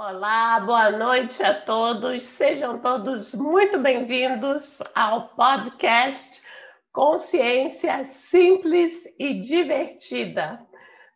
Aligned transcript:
Olá, 0.00 0.60
boa 0.60 0.92
noite 0.92 1.42
a 1.42 1.52
todos. 1.52 2.22
Sejam 2.22 2.78
todos 2.78 3.34
muito 3.34 3.80
bem-vindos 3.80 4.80
ao 4.94 5.30
podcast 5.30 6.40
Consciência 6.92 8.04
Simples 8.04 9.12
e 9.18 9.40
Divertida. 9.40 10.64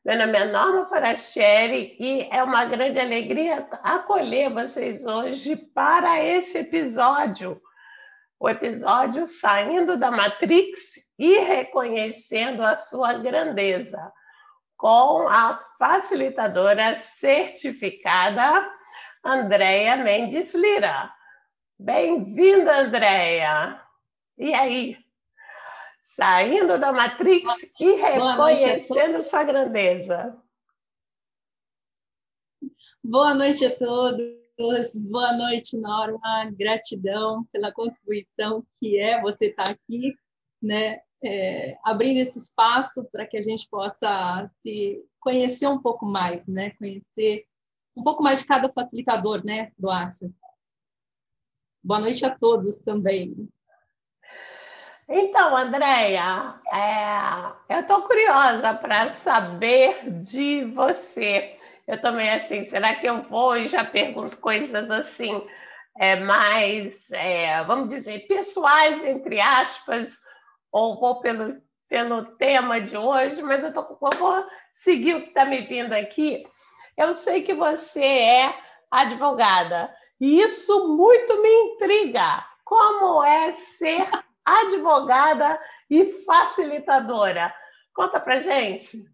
Meu 0.04 0.18
nome 0.18 0.36
é 0.36 0.46
Norma 0.46 0.88
Foracheri 0.88 1.96
e 2.00 2.28
é 2.28 2.42
uma 2.42 2.64
grande 2.64 2.98
alegria 2.98 3.68
acolher 3.84 4.50
vocês 4.50 5.06
hoje 5.06 5.54
para 5.54 6.20
esse 6.20 6.58
episódio. 6.58 7.62
O 8.40 8.48
episódio 8.48 9.24
Saindo 9.26 9.96
da 9.96 10.10
Matrix 10.10 10.96
e 11.16 11.38
Reconhecendo 11.38 12.60
a 12.62 12.74
Sua 12.74 13.12
Grandeza 13.12 14.12
com 14.82 15.28
a 15.28 15.62
facilitadora 15.78 16.96
certificada 16.96 18.68
Andréia 19.24 19.96
Mendes 19.98 20.52
Lira. 20.54 21.08
Bem-vinda, 21.78 22.78
Andréia! 22.80 23.80
E 24.36 24.52
aí? 24.52 24.96
Saindo 26.02 26.80
da 26.80 26.90
Matrix 26.92 27.48
e 27.78 27.92
reconhecendo 27.92 29.22
sua 29.22 29.44
grandeza. 29.44 30.36
Boa 33.04 33.34
noite 33.34 33.64
a 33.64 33.78
todos. 33.78 34.96
Boa 35.08 35.32
noite, 35.32 35.76
Norma. 35.76 36.50
Gratidão 36.58 37.44
pela 37.52 37.70
contribuição 37.70 38.66
que 38.80 38.98
é 38.98 39.20
você 39.20 39.46
estar 39.46 39.70
aqui, 39.70 40.12
né? 40.60 41.02
É, 41.24 41.76
abrindo 41.84 42.18
esse 42.18 42.38
espaço 42.38 43.04
para 43.10 43.26
que 43.26 43.36
a 43.36 43.42
gente 43.42 43.68
possa 43.68 44.50
se 44.62 45.04
conhecer 45.20 45.66
um 45.66 45.80
pouco 45.80 46.04
mais, 46.04 46.46
né? 46.46 46.70
Conhecer 46.78 47.46
um 47.96 48.02
pouco 48.02 48.22
mais 48.22 48.40
de 48.40 48.46
cada 48.46 48.72
facilitador, 48.72 49.44
né, 49.44 49.70
do 49.78 49.90
Access. 49.90 50.38
Boa 51.84 52.00
noite 52.00 52.24
a 52.24 52.30
todos 52.30 52.78
também. 52.78 53.48
Então, 55.08 55.56
Andréia, 55.56 56.54
é, 56.72 57.74
eu 57.74 57.80
estou 57.80 58.02
curiosa 58.02 58.72
para 58.74 59.10
saber 59.10 60.10
de 60.20 60.64
você. 60.66 61.54
Eu 61.86 62.00
também, 62.00 62.30
assim, 62.30 62.64
será 62.64 62.94
que 62.94 63.06
eu 63.06 63.22
vou 63.22 63.56
e 63.56 63.68
já 63.68 63.84
pergunto 63.84 64.38
coisas 64.38 64.90
assim, 64.90 65.46
é, 65.98 66.16
mais, 66.20 67.10
é, 67.10 67.62
vamos 67.64 67.88
dizer, 67.88 68.26
pessoais, 68.26 69.04
entre 69.04 69.40
aspas, 69.40 70.12
ou 70.72 70.98
vou 70.98 71.20
pelo, 71.20 71.60
pelo 71.88 72.24
tema 72.36 72.80
de 72.80 72.96
hoje, 72.96 73.42
mas 73.42 73.62
eu, 73.62 73.72
tô, 73.72 73.80
eu 73.80 74.18
vou 74.18 74.44
seguir 74.72 75.14
o 75.14 75.22
que 75.22 75.28
está 75.28 75.44
me 75.44 75.60
vindo 75.60 75.92
aqui. 75.92 76.42
Eu 76.96 77.14
sei 77.14 77.42
que 77.42 77.54
você 77.54 78.02
é 78.02 78.54
advogada, 78.90 79.94
e 80.18 80.40
isso 80.40 80.96
muito 80.96 81.42
me 81.42 81.48
intriga. 81.48 82.44
Como 82.64 83.22
é 83.22 83.52
ser 83.52 84.08
advogada 84.44 85.60
e 85.90 86.06
facilitadora? 86.24 87.54
Conta 87.94 88.18
para 88.18 88.40
gente. 88.40 89.04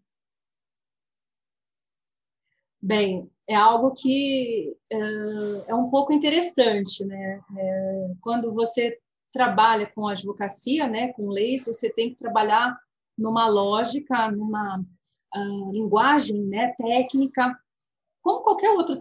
Bem, 2.81 3.31
é 3.49 3.57
algo 3.57 3.93
que 3.93 4.77
é, 4.91 4.99
é 5.69 5.75
um 5.75 5.91
pouco 5.91 6.13
interessante, 6.13 7.05
né? 7.05 7.41
É, 7.57 8.11
quando 8.21 8.53
você 8.53 9.01
trabalha 9.33 9.91
com 9.95 10.09
advocacia, 10.09 10.87
né, 10.87 11.13
com 11.13 11.29
leis, 11.29 11.67
você 11.67 11.91
tem 11.91 12.11
que 12.11 12.17
trabalhar 12.17 12.79
numa 13.17 13.49
lógica, 13.49 14.31
numa 14.31 14.79
uh, 15.35 15.73
linguagem 15.73 16.45
né, 16.47 16.75
técnica, 16.79 17.59
como 18.23 18.43
qualquer 18.43 18.71
outro 18.71 18.99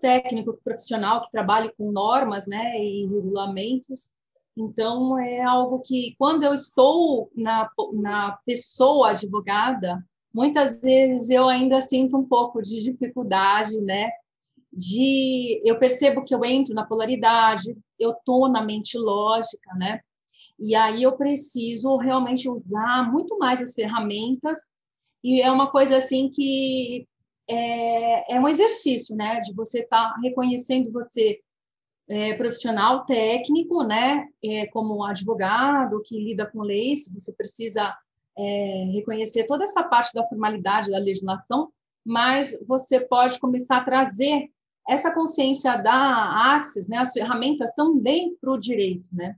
técnico 0.00 0.58
profissional 0.62 1.20
que 1.20 1.30
trabalhe 1.30 1.72
com 1.76 1.90
normas 1.90 2.46
né, 2.46 2.78
e 2.78 3.06
regulamentos. 3.06 4.12
Então, 4.56 5.18
é 5.18 5.42
algo 5.42 5.80
que, 5.80 6.14
quando 6.18 6.42
eu 6.44 6.54
estou 6.54 7.30
na, 7.34 7.70
na 7.92 8.32
pessoa 8.44 9.10
advogada, 9.10 10.04
muitas 10.32 10.80
vezes 10.80 11.30
eu 11.30 11.48
ainda 11.48 11.80
sinto 11.80 12.16
um 12.16 12.24
pouco 12.24 12.60
de 12.60 12.82
dificuldade, 12.82 13.80
né? 13.80 14.10
De, 14.72 15.62
eu 15.64 15.78
percebo 15.78 16.24
que 16.24 16.34
eu 16.34 16.44
entro 16.44 16.74
na 16.74 16.84
polaridade, 16.84 17.76
eu 17.98 18.12
estou 18.12 18.48
na 18.48 18.62
mente 18.62 18.98
lógica, 18.98 19.74
né? 19.74 20.00
E 20.58 20.74
aí 20.74 21.02
eu 21.02 21.16
preciso 21.16 21.96
realmente 21.96 22.48
usar 22.50 23.10
muito 23.10 23.38
mais 23.38 23.62
as 23.62 23.74
ferramentas 23.74 24.58
e 25.22 25.40
é 25.40 25.50
uma 25.50 25.70
coisa 25.70 25.96
assim 25.98 26.28
que 26.28 27.06
é, 27.48 28.34
é 28.34 28.40
um 28.40 28.48
exercício, 28.48 29.16
né? 29.16 29.40
De 29.40 29.54
você 29.54 29.80
estar 29.80 30.12
tá 30.12 30.20
reconhecendo 30.22 30.92
você 30.92 31.40
é, 32.08 32.34
profissional 32.34 33.04
técnico, 33.04 33.82
né? 33.82 34.26
É, 34.44 34.66
como 34.66 35.04
advogado 35.04 36.02
que 36.04 36.18
lida 36.18 36.46
com 36.46 36.62
leis, 36.62 37.12
você 37.12 37.32
precisa 37.32 37.96
é, 38.36 38.90
reconhecer 38.92 39.44
toda 39.44 39.64
essa 39.64 39.82
parte 39.84 40.12
da 40.14 40.26
formalidade 40.26 40.90
da 40.90 40.98
legislação, 40.98 41.70
mas 42.04 42.56
você 42.66 43.00
pode 43.00 43.38
começar 43.38 43.78
a 43.78 43.84
trazer 43.84 44.50
essa 44.88 45.12
consciência 45.12 45.76
da 45.76 46.54
Axis, 46.54 46.88
né, 46.88 46.98
as 46.98 47.12
ferramentas 47.12 47.70
também 47.72 48.34
para 48.40 48.50
o 48.50 48.58
direito, 48.58 49.08
né? 49.12 49.36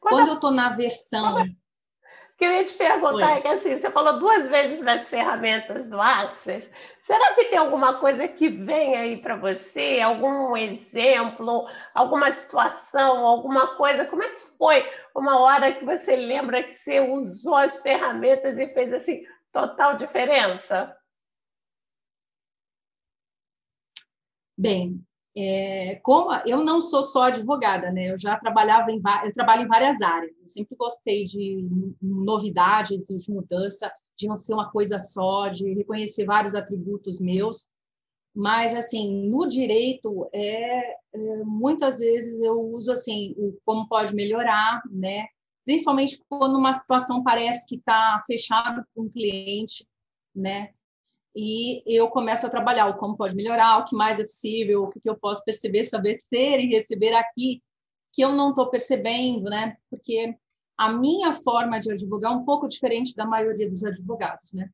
Quando, 0.00 0.14
Quando 0.14 0.28
eu 0.28 0.34
estou 0.34 0.50
na 0.50 0.70
versão... 0.70 1.42
O 1.42 2.38
que 2.38 2.44
eu 2.44 2.52
ia 2.52 2.64
te 2.64 2.74
perguntar 2.74 3.32
Oi. 3.32 3.32
é 3.32 3.40
que 3.40 3.48
assim, 3.48 3.76
você 3.76 3.90
falou 3.90 4.20
duas 4.20 4.48
vezes 4.48 4.80
das 4.80 5.08
ferramentas 5.08 5.88
do 5.88 6.00
Access. 6.00 6.70
Será 7.00 7.34
que 7.34 7.46
tem 7.46 7.58
alguma 7.58 7.94
coisa 7.94 8.28
que 8.28 8.48
vem 8.48 8.94
aí 8.94 9.16
para 9.16 9.34
você? 9.34 10.00
Algum 10.00 10.56
exemplo, 10.56 11.68
alguma 11.92 12.30
situação, 12.30 13.26
alguma 13.26 13.74
coisa? 13.76 14.04
Como 14.04 14.22
é 14.22 14.30
que 14.30 14.40
foi 14.56 14.88
uma 15.16 15.40
hora 15.40 15.72
que 15.72 15.84
você 15.84 16.14
lembra 16.14 16.62
que 16.62 16.72
você 16.72 17.00
usou 17.00 17.56
as 17.56 17.82
ferramentas 17.82 18.56
e 18.56 18.72
fez 18.72 18.92
assim 18.92 19.22
total 19.52 19.96
diferença? 19.96 20.96
Bem, 24.58 25.00
é, 25.36 26.00
como 26.02 26.32
eu 26.44 26.64
não 26.64 26.80
sou 26.80 27.00
só 27.00 27.24
advogada, 27.24 27.92
né? 27.92 28.10
Eu 28.10 28.18
já 28.18 28.36
trabalhava 28.36 28.90
em 28.90 29.00
eu 29.24 29.32
trabalho 29.32 29.62
em 29.62 29.68
várias 29.68 30.00
áreas. 30.02 30.40
Eu 30.42 30.48
sempre 30.48 30.74
gostei 30.76 31.24
de 31.24 31.64
novidade, 32.02 32.98
de 32.98 33.32
mudança, 33.32 33.88
de 34.16 34.26
não 34.26 34.36
ser 34.36 34.54
uma 34.54 34.68
coisa 34.72 34.98
só, 34.98 35.48
de 35.48 35.72
reconhecer 35.74 36.24
vários 36.24 36.56
atributos 36.56 37.20
meus. 37.20 37.68
Mas 38.34 38.74
assim, 38.74 39.28
no 39.28 39.46
direito, 39.46 40.28
é, 40.32 40.90
é 40.90 40.96
muitas 41.44 42.00
vezes 42.00 42.40
eu 42.40 42.60
uso 42.60 42.90
assim 42.90 43.32
o 43.38 43.56
como 43.64 43.88
pode 43.88 44.12
melhorar, 44.16 44.82
né? 44.90 45.26
Principalmente 45.64 46.20
quando 46.28 46.58
uma 46.58 46.72
situação 46.72 47.22
parece 47.22 47.64
que 47.64 47.76
está 47.76 48.20
fechada 48.26 48.84
com 48.92 49.02
um 49.02 49.08
cliente, 49.08 49.86
né? 50.34 50.72
E 51.40 51.84
eu 51.86 52.08
começo 52.08 52.44
a 52.44 52.50
trabalhar 52.50 52.88
o 52.88 52.96
como 52.96 53.16
pode 53.16 53.36
melhorar, 53.36 53.78
o 53.78 53.84
que 53.84 53.94
mais 53.94 54.18
é 54.18 54.24
possível, 54.24 54.82
o 54.82 54.88
que, 54.88 55.08
eu 55.08 55.16
posso 55.16 55.44
perceber, 55.44 55.84
saber 55.84 56.16
ser 56.16 56.58
e 56.58 56.66
receber 56.66 57.14
aqui, 57.14 57.62
que 58.12 58.22
eu 58.22 58.32
não 58.32 58.48
estou 58.48 58.68
percebendo, 58.68 59.44
né? 59.44 59.76
Porque 59.88 60.36
a 60.76 60.92
minha 60.92 61.32
forma 61.32 61.78
de 61.78 61.92
advogar 61.92 62.32
é 62.32 62.34
um 62.34 62.44
pouco 62.44 62.66
diferente 62.66 63.14
da 63.14 63.24
maioria 63.24 63.70
dos 63.70 63.84
advogados, 63.84 64.52
né? 64.52 64.68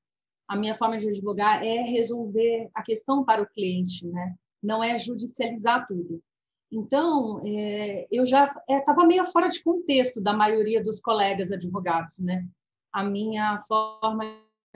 A 0.48 0.56
minha 0.56 0.74
forma 0.74 0.96
de 0.96 1.06
advogar 1.06 1.62
é 1.62 1.82
resolver 1.82 2.70
a 2.72 2.82
questão 2.82 3.22
para 3.22 3.42
o 3.42 3.46
cliente, 3.46 4.06
né? 4.06 4.34
Não 4.62 4.82
é 4.82 4.96
judicializar 4.96 5.86
tudo. 5.86 6.22
Então, 6.72 7.42
é, 7.44 8.06
eu 8.10 8.24
já 8.24 8.54
estava 8.66 9.02
é, 9.02 9.06
meio 9.06 9.26
fora 9.26 9.48
de 9.48 9.62
contexto 9.62 10.18
da 10.18 10.32
maioria 10.32 10.82
dos 10.82 10.98
colegas 10.98 11.52
advogados, 11.52 12.20
né? 12.20 12.48
A 12.90 13.04
minha 13.04 13.58
forma 13.58 14.24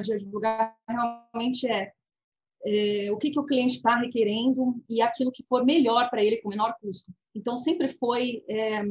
de 0.03 0.15
advogar 0.15 0.77
realmente 0.89 1.67
é, 1.69 1.93
é, 2.65 3.11
o 3.13 3.17
que, 3.17 3.31
que 3.31 3.41
o 3.41 3.45
cliente 3.45 3.75
está 3.75 3.97
requerendo 3.97 4.83
e 4.89 5.01
aquilo 5.03 5.33
que 5.33 5.45
for 5.49 5.65
melhor 5.65 6.09
para 6.11 6.23
ele 6.23 6.39
com 6.39 6.49
menor 6.49 6.75
custo. 6.81 7.13
Então 7.35 7.57
sempre 7.57 7.89
foi 7.89 8.45
é, 8.49 8.83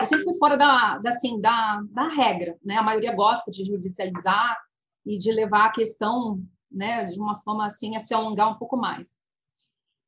eu 0.00 0.06
sempre 0.06 0.24
fui 0.24 0.34
fora 0.34 0.56
da, 0.56 0.98
da 0.98 1.08
assim 1.08 1.40
da, 1.40 1.82
da 1.90 2.08
regra, 2.08 2.56
né? 2.64 2.76
A 2.76 2.82
maioria 2.82 3.14
gosta 3.14 3.50
de 3.50 3.64
judicializar 3.64 4.56
e 5.04 5.16
de 5.16 5.32
levar 5.32 5.66
a 5.66 5.72
questão, 5.72 6.42
né, 6.70 7.06
de 7.06 7.18
uma 7.18 7.40
forma 7.40 7.66
assim 7.66 7.96
a 7.96 8.00
se 8.00 8.12
alongar 8.12 8.50
um 8.52 8.58
pouco 8.58 8.76
mais. 8.76 9.18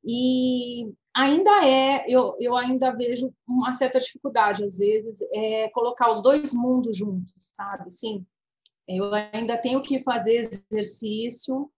E 0.03 0.91
ainda 1.13 1.67
é, 1.67 2.05
eu, 2.07 2.35
eu 2.39 2.55
ainda 2.55 2.91
vejo 2.91 3.33
uma 3.47 3.73
certa 3.73 3.99
dificuldade 3.99 4.63
às 4.63 4.77
vezes 4.77 5.19
é 5.33 5.69
colocar 5.69 6.09
os 6.09 6.21
dois 6.21 6.53
mundos 6.53 6.97
juntos, 6.97 7.33
sabe? 7.41 7.91
Sim, 7.91 8.25
eu 8.97 9.13
ainda 9.33 9.57
tenho 9.57 9.81
que 9.81 9.99
fazer 10.01 10.37
exercício 10.71 11.69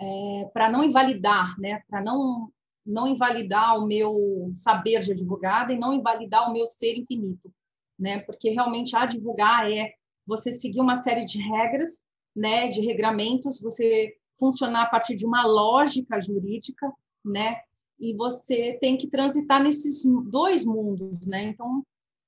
é, 0.00 0.50
para 0.52 0.70
não 0.70 0.82
invalidar, 0.84 1.58
né? 1.58 1.82
Para 1.88 2.02
não 2.02 2.50
não 2.86 3.08
invalidar 3.08 3.78
o 3.78 3.86
meu 3.86 4.52
saber 4.54 5.00
de 5.00 5.12
advogada 5.12 5.72
e 5.72 5.78
não 5.78 5.94
invalidar 5.94 6.50
o 6.50 6.52
meu 6.52 6.66
ser 6.66 6.98
infinito, 6.98 7.50
né? 7.98 8.18
Porque 8.20 8.50
realmente 8.50 8.94
advogar 8.94 9.70
é 9.70 9.94
você 10.26 10.52
seguir 10.52 10.80
uma 10.80 10.96
série 10.96 11.24
de 11.24 11.40
regras, 11.40 12.04
né? 12.36 12.68
De 12.68 12.82
regramentos, 12.82 13.60
você 13.60 14.14
funcionar 14.38 14.82
a 14.82 14.90
partir 14.90 15.14
de 15.16 15.24
uma 15.24 15.46
lógica 15.46 16.20
jurídica, 16.20 16.92
né? 17.24 17.62
e 17.98 18.14
você 18.14 18.76
tem 18.80 18.96
que 18.96 19.08
transitar 19.08 19.62
nesses 19.62 20.04
dois 20.30 20.64
mundos, 20.64 21.26
né? 21.26 21.44
Então, 21.44 21.84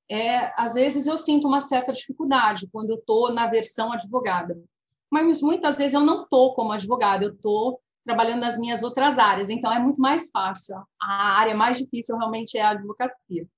é, 0.08 0.52
às 0.56 0.74
vezes 0.74 1.06
eu 1.06 1.18
sinto 1.18 1.48
uma 1.48 1.60
certa 1.60 1.92
dificuldade 1.92 2.68
quando 2.72 2.90
eu 2.90 2.96
estou 2.96 3.32
na 3.32 3.46
versão 3.46 3.92
advogada, 3.92 4.56
mas 5.10 5.42
muitas 5.42 5.78
vezes 5.78 5.94
eu 5.94 6.02
não 6.02 6.22
estou 6.22 6.54
como 6.54 6.72
advogada, 6.72 7.24
eu 7.24 7.32
estou 7.32 7.80
trabalhando 8.04 8.42
nas 8.42 8.56
minhas 8.56 8.82
outras 8.82 9.18
áreas, 9.18 9.50
então 9.50 9.72
é 9.72 9.78
muito 9.78 10.00
mais 10.00 10.30
fácil. 10.30 10.76
A 11.00 11.38
área 11.38 11.54
mais 11.54 11.78
difícil 11.78 12.16
realmente 12.16 12.56
é 12.56 12.62
a 12.62 12.70
advocacia. 12.70 13.48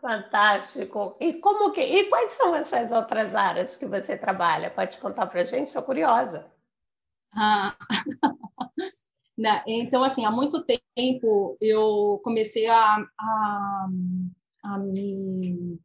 Fantástico. 0.00 1.16
E 1.18 1.34
como 1.34 1.70
que 1.70 1.80
e 1.80 2.10
quais 2.10 2.32
são 2.32 2.54
essas 2.54 2.92
outras 2.92 3.34
áreas 3.34 3.76
que 3.76 3.86
você 3.86 4.18
trabalha? 4.18 4.70
Pode 4.70 4.98
contar 4.98 5.26
para 5.26 5.40
a 5.40 5.44
gente? 5.44 5.70
Sou 5.70 5.82
curiosa. 5.82 6.52
Ah. 7.32 7.74
então, 9.66 10.04
assim, 10.04 10.24
há 10.24 10.30
muito 10.30 10.64
tempo 10.94 11.56
eu 11.60 12.20
comecei 12.22 12.66
a, 12.66 12.96
a, 13.18 13.88
a, 14.62 14.78
me, 14.78 15.78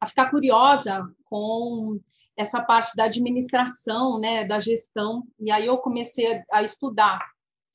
a 0.00 0.06
ficar 0.06 0.30
curiosa 0.30 1.08
com 1.24 2.00
essa 2.36 2.62
parte 2.62 2.96
da 2.96 3.04
administração, 3.04 4.18
né, 4.18 4.44
da 4.44 4.58
gestão, 4.58 5.24
e 5.38 5.50
aí 5.50 5.66
eu 5.66 5.78
comecei 5.78 6.36
a, 6.36 6.44
a 6.52 6.62
estudar, 6.62 7.20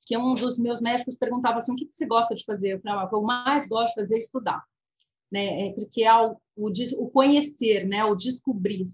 que 0.05 0.17
um 0.17 0.33
dos 0.33 0.57
meus 0.57 0.81
médicos 0.81 1.15
perguntava 1.15 1.57
assim, 1.57 1.73
o 1.73 1.75
que 1.75 1.87
você 1.91 2.05
gosta 2.05 2.33
de 2.33 2.43
fazer? 2.43 2.73
Eu 2.73 2.81
falava, 2.81 3.09
que 3.09 3.15
eu 3.15 3.21
mais 3.21 3.67
gosto 3.67 3.95
de 3.95 4.01
fazer 4.01 4.15
é 4.15 4.17
estudar 4.17 4.63
né? 5.31 5.67
É 5.67 5.73
porque 5.73 6.03
é 6.03 6.13
o, 6.15 6.37
o, 6.55 6.71
o 6.99 7.09
conhecer, 7.09 7.87
né? 7.87 8.03
O 8.03 8.15
descobrir. 8.15 8.91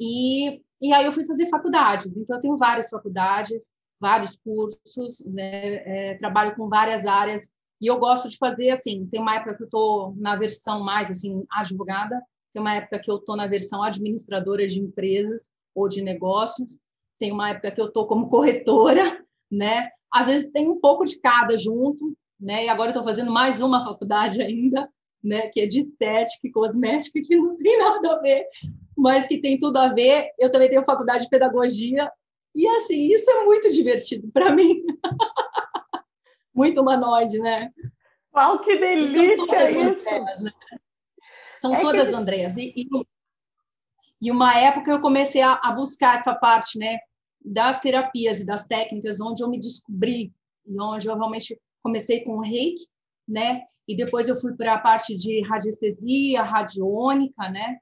E, 0.00 0.62
e 0.80 0.92
aí 0.92 1.04
eu 1.04 1.12
fui 1.12 1.24
fazer 1.24 1.48
faculdades. 1.48 2.06
Então, 2.16 2.36
eu 2.36 2.40
tenho 2.40 2.56
várias 2.56 2.88
faculdades, 2.88 3.72
vários 4.02 4.36
cursos, 4.36 5.24
né? 5.26 5.76
É, 6.10 6.14
trabalho 6.18 6.56
com 6.56 6.68
várias 6.68 7.06
áreas. 7.06 7.48
E 7.80 7.86
eu 7.86 7.98
gosto 7.98 8.28
de 8.28 8.36
fazer, 8.36 8.70
assim, 8.70 9.06
tem 9.06 9.20
uma 9.20 9.36
época 9.36 9.54
que 9.56 9.62
eu 9.62 9.66
estou 9.66 10.14
na 10.16 10.34
versão 10.34 10.82
mais, 10.82 11.10
assim, 11.10 11.44
advogada, 11.50 12.20
tem 12.52 12.60
uma 12.60 12.74
época 12.74 12.98
que 12.98 13.10
eu 13.10 13.16
estou 13.16 13.36
na 13.36 13.46
versão 13.46 13.82
administradora 13.82 14.66
de 14.66 14.80
empresas 14.80 15.50
ou 15.74 15.88
de 15.88 16.02
negócios, 16.02 16.80
tem 17.18 17.32
uma 17.32 17.50
época 17.50 17.70
que 17.70 17.80
eu 17.80 17.86
estou 17.86 18.06
como 18.06 18.28
corretora, 18.28 19.24
né? 19.50 19.88
Às 20.12 20.26
vezes 20.26 20.50
tem 20.50 20.68
um 20.68 20.78
pouco 20.78 21.04
de 21.04 21.18
cada 21.18 21.56
junto, 21.56 22.12
né? 22.38 22.66
E 22.66 22.68
agora 22.68 22.90
estou 22.90 23.04
fazendo 23.04 23.32
mais 23.32 23.60
uma 23.62 23.82
faculdade 23.82 24.42
ainda, 24.42 24.88
né, 25.22 25.46
que 25.48 25.60
é 25.60 25.66
de 25.66 25.78
estética 25.78 26.48
e 26.48 26.50
cosmética, 26.50 27.20
que 27.24 27.36
não 27.36 27.56
tem 27.56 27.78
nada 27.78 28.14
a 28.14 28.18
ver, 28.18 28.44
mas 28.96 29.28
que 29.28 29.40
tem 29.40 29.56
tudo 29.56 29.76
a 29.76 29.88
ver. 29.88 30.30
Eu 30.38 30.50
também 30.50 30.68
tenho 30.68 30.84
faculdade 30.84 31.24
de 31.24 31.30
pedagogia, 31.30 32.10
e 32.54 32.68
assim, 32.68 33.08
isso 33.08 33.30
é 33.30 33.44
muito 33.44 33.70
divertido 33.70 34.30
para 34.32 34.52
mim. 34.54 34.82
muito 36.54 36.80
humanoide, 36.80 37.38
né? 37.38 37.56
Uau, 38.34 38.60
que 38.60 38.76
delícia 38.78 39.36
são 39.36 39.46
todas 39.46 39.70
isso! 39.70 40.08
Andréas, 40.08 40.40
né? 40.40 40.52
São 41.54 41.74
é 41.74 41.80
todas 41.80 42.08
que... 42.10 42.14
Andréas. 42.14 42.56
E, 42.56 42.72
e, 42.76 42.88
e, 44.22 44.30
uma 44.30 44.58
época 44.58 44.90
eu 44.90 45.00
comecei 45.00 45.42
a, 45.42 45.52
a 45.62 45.72
buscar 45.72 46.16
essa 46.16 46.34
parte, 46.34 46.78
né, 46.78 46.98
das 47.44 47.80
terapias 47.80 48.40
e 48.40 48.46
das 48.46 48.64
técnicas, 48.64 49.20
onde 49.20 49.42
eu 49.42 49.48
me 49.48 49.58
descobri, 49.58 50.32
e 50.66 50.80
onde 50.80 51.08
eu 51.08 51.14
realmente 51.14 51.58
comecei 51.82 52.22
com 52.24 52.36
o 52.36 52.40
reiki, 52.40 52.86
né? 53.26 53.66
e 53.86 53.96
depois 53.96 54.28
eu 54.28 54.36
fui 54.36 54.54
para 54.54 54.74
a 54.74 54.78
parte 54.78 55.14
de 55.14 55.42
radiestesia, 55.42 56.42
radiônica, 56.42 57.48
né? 57.50 57.78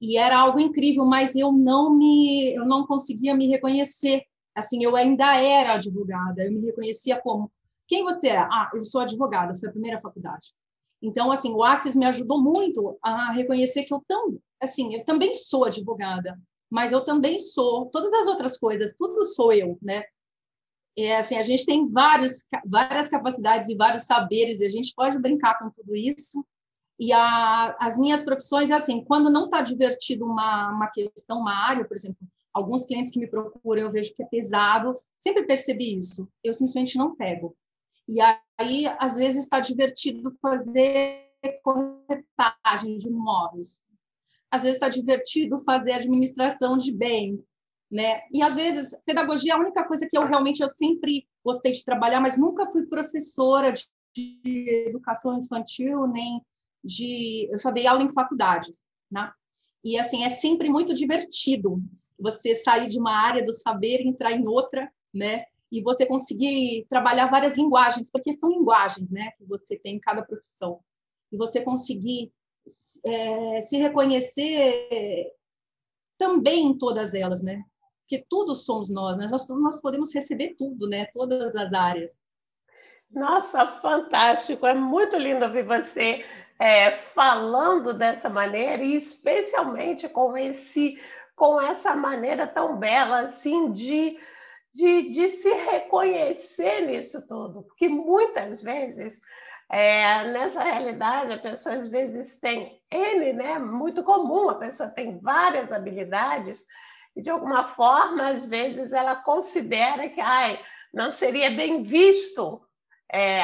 E 0.00 0.16
era 0.16 0.38
algo 0.38 0.58
incrível, 0.58 1.04
mas 1.04 1.36
eu 1.36 1.52
não 1.52 1.96
me, 1.96 2.54
eu 2.54 2.64
não 2.64 2.86
conseguia 2.86 3.34
me 3.34 3.48
reconhecer. 3.48 4.22
Assim, 4.54 4.82
eu 4.82 4.96
ainda 4.96 5.36
era 5.36 5.74
advogada, 5.74 6.42
eu 6.44 6.52
me 6.52 6.60
reconhecia 6.66 7.20
como 7.20 7.50
quem 7.90 8.04
você 8.04 8.28
é? 8.28 8.38
Ah, 8.38 8.70
eu 8.72 8.82
sou 8.82 9.00
advogada, 9.00 9.58
foi 9.58 9.68
a 9.68 9.72
primeira 9.72 10.00
faculdade. 10.00 10.54
Então, 11.02 11.32
assim, 11.32 11.52
o 11.52 11.64
Axis 11.64 11.96
me 11.96 12.06
ajudou 12.06 12.40
muito 12.40 12.96
a 13.02 13.32
reconhecer 13.32 13.82
que 13.82 13.92
eu 13.92 14.00
tão, 14.06 14.38
assim, 14.62 14.94
eu 14.94 15.04
também 15.04 15.34
sou 15.34 15.64
advogada, 15.64 16.40
mas 16.70 16.92
eu 16.92 17.04
também 17.04 17.40
sou 17.40 17.86
todas 17.86 18.12
as 18.12 18.28
outras 18.28 18.56
coisas, 18.56 18.94
tudo 18.96 19.26
sou 19.26 19.52
eu, 19.52 19.76
né? 19.82 20.04
é 20.96 21.16
assim, 21.16 21.36
a 21.36 21.42
gente 21.42 21.64
tem 21.64 21.88
vários, 21.88 22.44
várias 22.64 23.08
capacidades 23.08 23.68
e 23.68 23.76
vários 23.76 24.04
saberes, 24.04 24.60
e 24.60 24.66
a 24.66 24.70
gente 24.70 24.94
pode 24.94 25.18
brincar 25.18 25.58
com 25.58 25.70
tudo 25.70 25.94
isso. 25.96 26.44
E 27.00 27.12
a, 27.12 27.76
as 27.80 27.96
minhas 27.96 28.22
profissões, 28.22 28.70
é 28.70 28.74
assim, 28.74 29.02
quando 29.02 29.30
não 29.30 29.46
está 29.46 29.62
divertido 29.62 30.26
uma, 30.26 30.70
uma 30.70 30.86
questão, 30.88 31.40
uma 31.40 31.54
área, 31.54 31.84
por 31.84 31.96
exemplo, 31.96 32.18
alguns 32.52 32.84
clientes 32.84 33.10
que 33.10 33.18
me 33.18 33.26
procuram, 33.26 33.82
eu 33.82 33.90
vejo 33.90 34.12
que 34.14 34.22
é 34.22 34.26
pesado, 34.26 34.92
sempre 35.18 35.44
percebi 35.44 35.98
isso, 35.98 36.28
eu 36.44 36.52
simplesmente 36.52 36.98
não 36.98 37.16
pego. 37.16 37.56
E 38.06 38.20
aí, 38.20 38.86
às 38.98 39.16
vezes, 39.16 39.44
está 39.44 39.60
divertido 39.60 40.36
fazer 40.42 41.26
corretagem 41.62 42.98
de 42.98 43.08
imóveis. 43.08 43.82
Às 44.50 44.62
vezes 44.62 44.76
está 44.76 44.88
divertido 44.88 45.62
fazer 45.64 45.92
administração 45.92 46.76
de 46.76 46.92
bens 46.92 47.48
né? 47.90 48.22
E 48.32 48.40
às 48.40 48.54
vezes 48.54 48.94
pedagogia 49.04 49.52
é 49.52 49.56
a 49.56 49.58
única 49.58 49.82
coisa 49.84 50.06
que 50.08 50.16
eu 50.16 50.24
realmente 50.24 50.62
eu 50.62 50.68
sempre 50.68 51.26
gostei 51.44 51.72
de 51.72 51.84
trabalhar, 51.84 52.20
mas 52.20 52.36
nunca 52.36 52.66
fui 52.66 52.86
professora 52.86 53.72
de, 53.72 53.84
de 54.14 54.86
educação 54.86 55.40
infantil 55.40 56.06
nem 56.06 56.40
de 56.82 57.48
eu 57.50 57.58
só 57.58 57.70
dei 57.70 57.86
aula 57.86 58.02
em 58.02 58.12
faculdades, 58.12 58.84
né? 59.10 59.32
E 59.82 59.98
assim 59.98 60.24
é 60.24 60.28
sempre 60.28 60.68
muito 60.68 60.94
divertido 60.94 61.82
você 62.18 62.54
sair 62.54 62.88
de 62.88 62.98
uma 62.98 63.14
área 63.14 63.44
do 63.44 63.52
saber 63.52 64.02
entrar 64.02 64.32
em 64.32 64.46
outra, 64.46 64.90
né? 65.12 65.44
E 65.72 65.82
você 65.82 66.04
conseguir 66.04 66.86
trabalhar 66.88 67.26
várias 67.26 67.56
linguagens, 67.56 68.10
porque 68.10 68.32
são 68.32 68.50
linguagens, 68.50 69.08
né? 69.10 69.30
Que 69.38 69.44
você 69.44 69.78
tem 69.78 69.96
em 69.96 70.00
cada 70.00 70.22
profissão. 70.22 70.80
E 71.32 71.36
você 71.36 71.62
conseguir 71.62 72.32
é, 73.04 73.60
se 73.60 73.76
reconhecer 73.78 75.32
também 76.18 76.66
em 76.66 76.76
todas 76.76 77.14
elas, 77.14 77.40
né? 77.40 77.64
porque 78.10 78.26
tudo 78.28 78.56
somos 78.56 78.90
nós, 78.90 79.16
né? 79.16 79.26
nós, 79.30 79.48
nós 79.48 79.80
podemos 79.80 80.12
receber 80.12 80.56
tudo, 80.58 80.88
né? 80.88 81.06
Todas 81.12 81.54
as 81.54 81.72
áreas. 81.72 82.20
Nossa, 83.08 83.64
fantástico! 83.80 84.66
É 84.66 84.74
muito 84.74 85.16
lindo 85.16 85.44
ouvir 85.44 85.62
você 85.62 86.24
é, 86.60 86.90
falando 86.90 87.94
dessa 87.94 88.28
maneira 88.28 88.82
e 88.82 88.94
especialmente 88.94 90.06
com 90.10 90.36
esse, 90.36 91.00
com 91.34 91.58
essa 91.58 91.96
maneira 91.96 92.46
tão 92.46 92.76
bela 92.76 93.20
assim 93.20 93.72
de, 93.72 94.20
de, 94.70 95.10
de 95.10 95.30
se 95.30 95.50
reconhecer 95.54 96.82
nisso 96.82 97.26
tudo, 97.26 97.62
porque 97.62 97.88
muitas 97.88 98.62
vezes 98.62 99.22
é, 99.70 100.24
nessa 100.32 100.62
realidade 100.62 101.32
a 101.32 101.38
pessoa 101.38 101.76
às 101.76 101.88
vezes 101.88 102.38
tem 102.38 102.78
N, 102.90 103.32
né? 103.32 103.58
Muito 103.58 104.04
comum, 104.04 104.50
a 104.50 104.56
pessoa 104.56 104.90
tem 104.90 105.18
várias 105.18 105.72
habilidades 105.72 106.66
e 107.16 107.22
de 107.22 107.30
alguma 107.30 107.64
forma, 107.64 108.28
às 108.28 108.46
vezes, 108.46 108.92
ela 108.92 109.16
considera 109.16 110.08
que 110.08 110.20
ai, 110.20 110.58
não 110.92 111.10
seria 111.10 111.50
bem 111.50 111.82
visto. 111.82 112.60
É, 113.12 113.42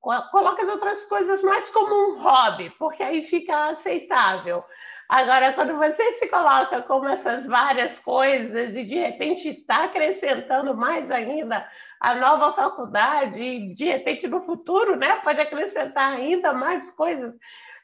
coloca 0.00 0.62
as 0.62 0.68
outras 0.68 1.04
coisas 1.04 1.42
mais 1.42 1.70
como 1.70 1.94
um 1.94 2.20
hobby, 2.20 2.70
porque 2.78 3.02
aí 3.02 3.22
fica 3.22 3.68
aceitável. 3.68 4.64
Agora, 5.08 5.52
quando 5.52 5.76
você 5.76 6.12
se 6.12 6.28
coloca 6.28 6.82
como 6.82 7.08
essas 7.08 7.44
várias 7.44 7.98
coisas 7.98 8.76
e 8.76 8.84
de 8.84 8.94
repente 8.94 9.48
está 9.48 9.84
acrescentando 9.84 10.76
mais 10.76 11.10
ainda 11.10 11.66
a 11.98 12.14
nova 12.14 12.52
faculdade, 12.52 13.42
e 13.42 13.74
de 13.74 13.86
repente 13.86 14.28
no 14.28 14.40
futuro, 14.42 14.96
né, 14.96 15.16
pode 15.16 15.40
acrescentar 15.40 16.14
ainda 16.14 16.52
mais 16.52 16.90
coisas, 16.92 17.36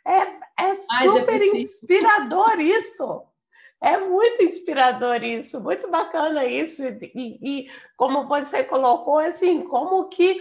é, 0.07 0.67
é, 0.69 0.75
super 0.77 1.43
é 1.43 1.47
inspirador 1.47 2.61
isso. 2.61 3.23
É 3.83 3.99
muito 3.99 4.43
inspirador 4.43 5.23
isso, 5.23 5.61
muito 5.61 5.91
bacana 5.91 6.45
isso. 6.47 6.83
E, 6.85 7.39
e 7.43 7.71
como 7.97 8.27
você 8.27 8.65
colocou, 8.65 9.19
assim, 9.19 9.63
como 9.65 10.09
que 10.09 10.41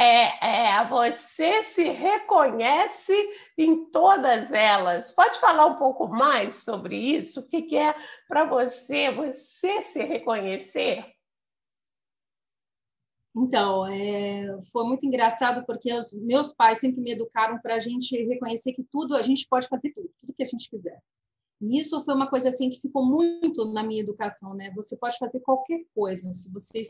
é, 0.00 0.76
é, 0.76 0.88
você 0.88 1.64
se 1.64 1.84
reconhece 1.84 3.12
em 3.56 3.90
todas 3.90 4.52
elas. 4.52 5.10
Pode 5.10 5.38
falar 5.40 5.66
um 5.66 5.76
pouco 5.76 6.08
mais 6.08 6.62
sobre 6.62 6.96
isso? 6.96 7.40
O 7.40 7.46
que, 7.46 7.62
que 7.62 7.76
é 7.76 7.94
para 8.28 8.44
você, 8.44 9.10
você 9.10 9.82
se 9.82 10.02
reconhecer? 10.04 11.04
Então, 13.36 13.86
é, 13.86 14.58
foi 14.72 14.84
muito 14.84 15.06
engraçado 15.06 15.64
porque 15.66 15.92
os 15.92 16.12
meus 16.14 16.52
pais 16.52 16.78
sempre 16.78 17.00
me 17.00 17.12
educaram 17.12 17.58
para 17.60 17.76
a 17.76 17.80
gente 17.80 18.16
reconhecer 18.24 18.72
que 18.72 18.84
tudo, 18.84 19.16
a 19.16 19.22
gente 19.22 19.46
pode 19.48 19.68
fazer 19.68 19.92
tudo, 19.92 20.10
tudo 20.20 20.34
que 20.34 20.42
a 20.42 20.46
gente 20.46 20.68
quiser. 20.68 21.00
E 21.60 21.80
isso 21.80 22.04
foi 22.04 22.14
uma 22.14 22.28
coisa 22.28 22.48
assim 22.48 22.70
que 22.70 22.80
ficou 22.80 23.04
muito 23.04 23.64
na 23.72 23.82
minha 23.82 24.00
educação, 24.00 24.54
né? 24.54 24.72
Você 24.76 24.96
pode 24.96 25.18
fazer 25.18 25.40
qualquer 25.40 25.84
coisa, 25.94 26.32
se 26.32 26.52
você 26.52 26.82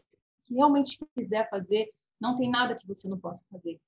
realmente 0.51 0.99
quiser 1.15 1.49
fazer, 1.49 1.91
não 2.21 2.35
tem 2.35 2.51
nada 2.51 2.75
que 2.75 2.87
você 2.87 3.09
não 3.09 3.19
possa 3.19 3.45
fazer. 3.51 3.81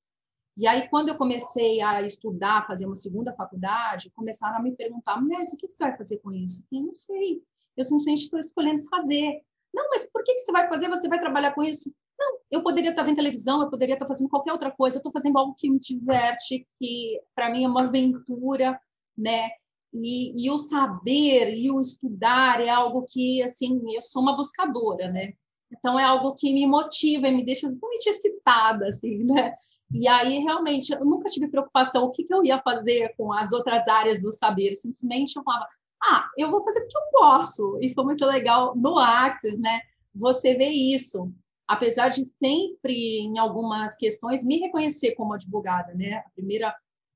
E 0.57 0.67
aí, 0.67 0.89
quando 0.89 1.09
eu 1.09 1.17
comecei 1.17 1.81
a 1.81 2.03
estudar, 2.03 2.67
fazer 2.67 2.87
uma 2.87 2.97
segunda 2.97 3.33
faculdade, 3.33 4.11
começaram 4.11 4.59
a 4.59 4.63
me 4.63 4.73
perguntar, 4.73 5.21
mas 5.21 5.53
o 5.53 5.57
que 5.57 5.67
você 5.67 5.85
vai 5.85 5.97
fazer 5.97 6.19
com 6.19 6.33
isso? 6.33 6.67
Eu 6.71 6.83
não 6.83 6.95
sei. 6.95 7.43
Eu 7.77 7.85
simplesmente 7.85 8.25
estou 8.25 8.39
escolhendo 8.39 8.85
fazer. 8.89 9.43
Não, 9.73 9.89
mas 9.89 10.11
por 10.11 10.23
que, 10.25 10.39
você 10.39 10.53
vai 10.53 10.69
fazer? 10.69 10.89
Você 10.89 11.09
vai 11.09 11.19
trabalhar 11.19 11.55
com 11.55 11.63
isso? 11.63 11.93
Não, 12.19 12.39
eu 12.51 12.63
poderia 12.63 12.91
estar 12.91 13.03
vendo 13.03 13.17
televisão, 13.17 13.63
eu 13.63 13.71
poderia 13.71 13.95
estar 13.95 14.07
fazendo 14.07 14.29
qualquer 14.29 14.53
outra 14.53 14.71
coisa. 14.71 14.97
Eu 14.97 15.01
estou 15.01 15.13
fazendo 15.13 15.39
algo 15.39 15.55
que 15.57 15.71
me 15.71 15.79
diverte, 15.79 16.67
que 16.79 17.21
para 17.35 17.51
mim 17.51 17.65
é 17.65 17.69
uma 17.69 17.85
aventura, 17.85 18.79
né? 19.17 19.51
E, 19.93 20.45
e, 20.45 20.51
o 20.51 20.59
saber 20.59 21.57
e 21.57 21.71
o 21.71 21.81
estudar 21.81 22.61
é 22.61 22.69
algo 22.69 23.05
que, 23.09 23.43
assim, 23.43 23.81
eu 23.95 24.03
sou 24.03 24.23
uma 24.23 24.37
buscadora, 24.37 25.11
né? 25.11 25.33
Então 25.73 25.99
é 25.99 26.05
algo 26.05 26.35
que 26.35 26.53
me 26.53 26.67
motiva 26.67 27.29
e 27.29 27.33
me 27.33 27.45
deixa 27.45 27.69
muito 27.69 28.07
excitada, 28.07 28.89
assim, 28.89 29.25
né? 29.25 29.55
E 29.93 30.07
aí, 30.07 30.39
realmente, 30.39 30.93
eu 30.93 31.05
nunca 31.05 31.29
tive 31.29 31.49
preocupação 31.49 32.05
o 32.05 32.11
que, 32.11 32.23
que 32.25 32.33
eu 32.33 32.45
ia 32.45 32.61
fazer 32.62 33.12
com 33.17 33.33
as 33.33 33.53
outras 33.53 33.87
áreas 33.89 34.23
do 34.23 34.33
saber. 34.33 34.75
Simplesmente 34.77 35.37
eu 35.37 35.43
falava, 35.43 35.67
ah, 36.03 36.29
eu 36.39 36.50
vou 36.50 36.62
fazer 36.62 36.81
porque 36.81 36.97
eu 36.97 37.11
posso. 37.12 37.79
E 37.81 37.93
foi 37.93 38.05
muito 38.05 38.25
legal 38.25 38.75
no 38.77 38.99
Access, 38.99 39.59
né? 39.59 39.81
Você 40.15 40.55
vê 40.55 40.69
isso. 40.69 41.33
Apesar 41.67 42.09
de 42.09 42.25
sempre, 42.25 43.21
em 43.21 43.39
algumas 43.39 43.97
questões, 43.97 44.45
me 44.45 44.59
reconhecer 44.59 45.15
como 45.15 45.35
advogada, 45.35 45.93
né? 45.95 46.23
A 46.27 46.31
primeira, 46.35 46.75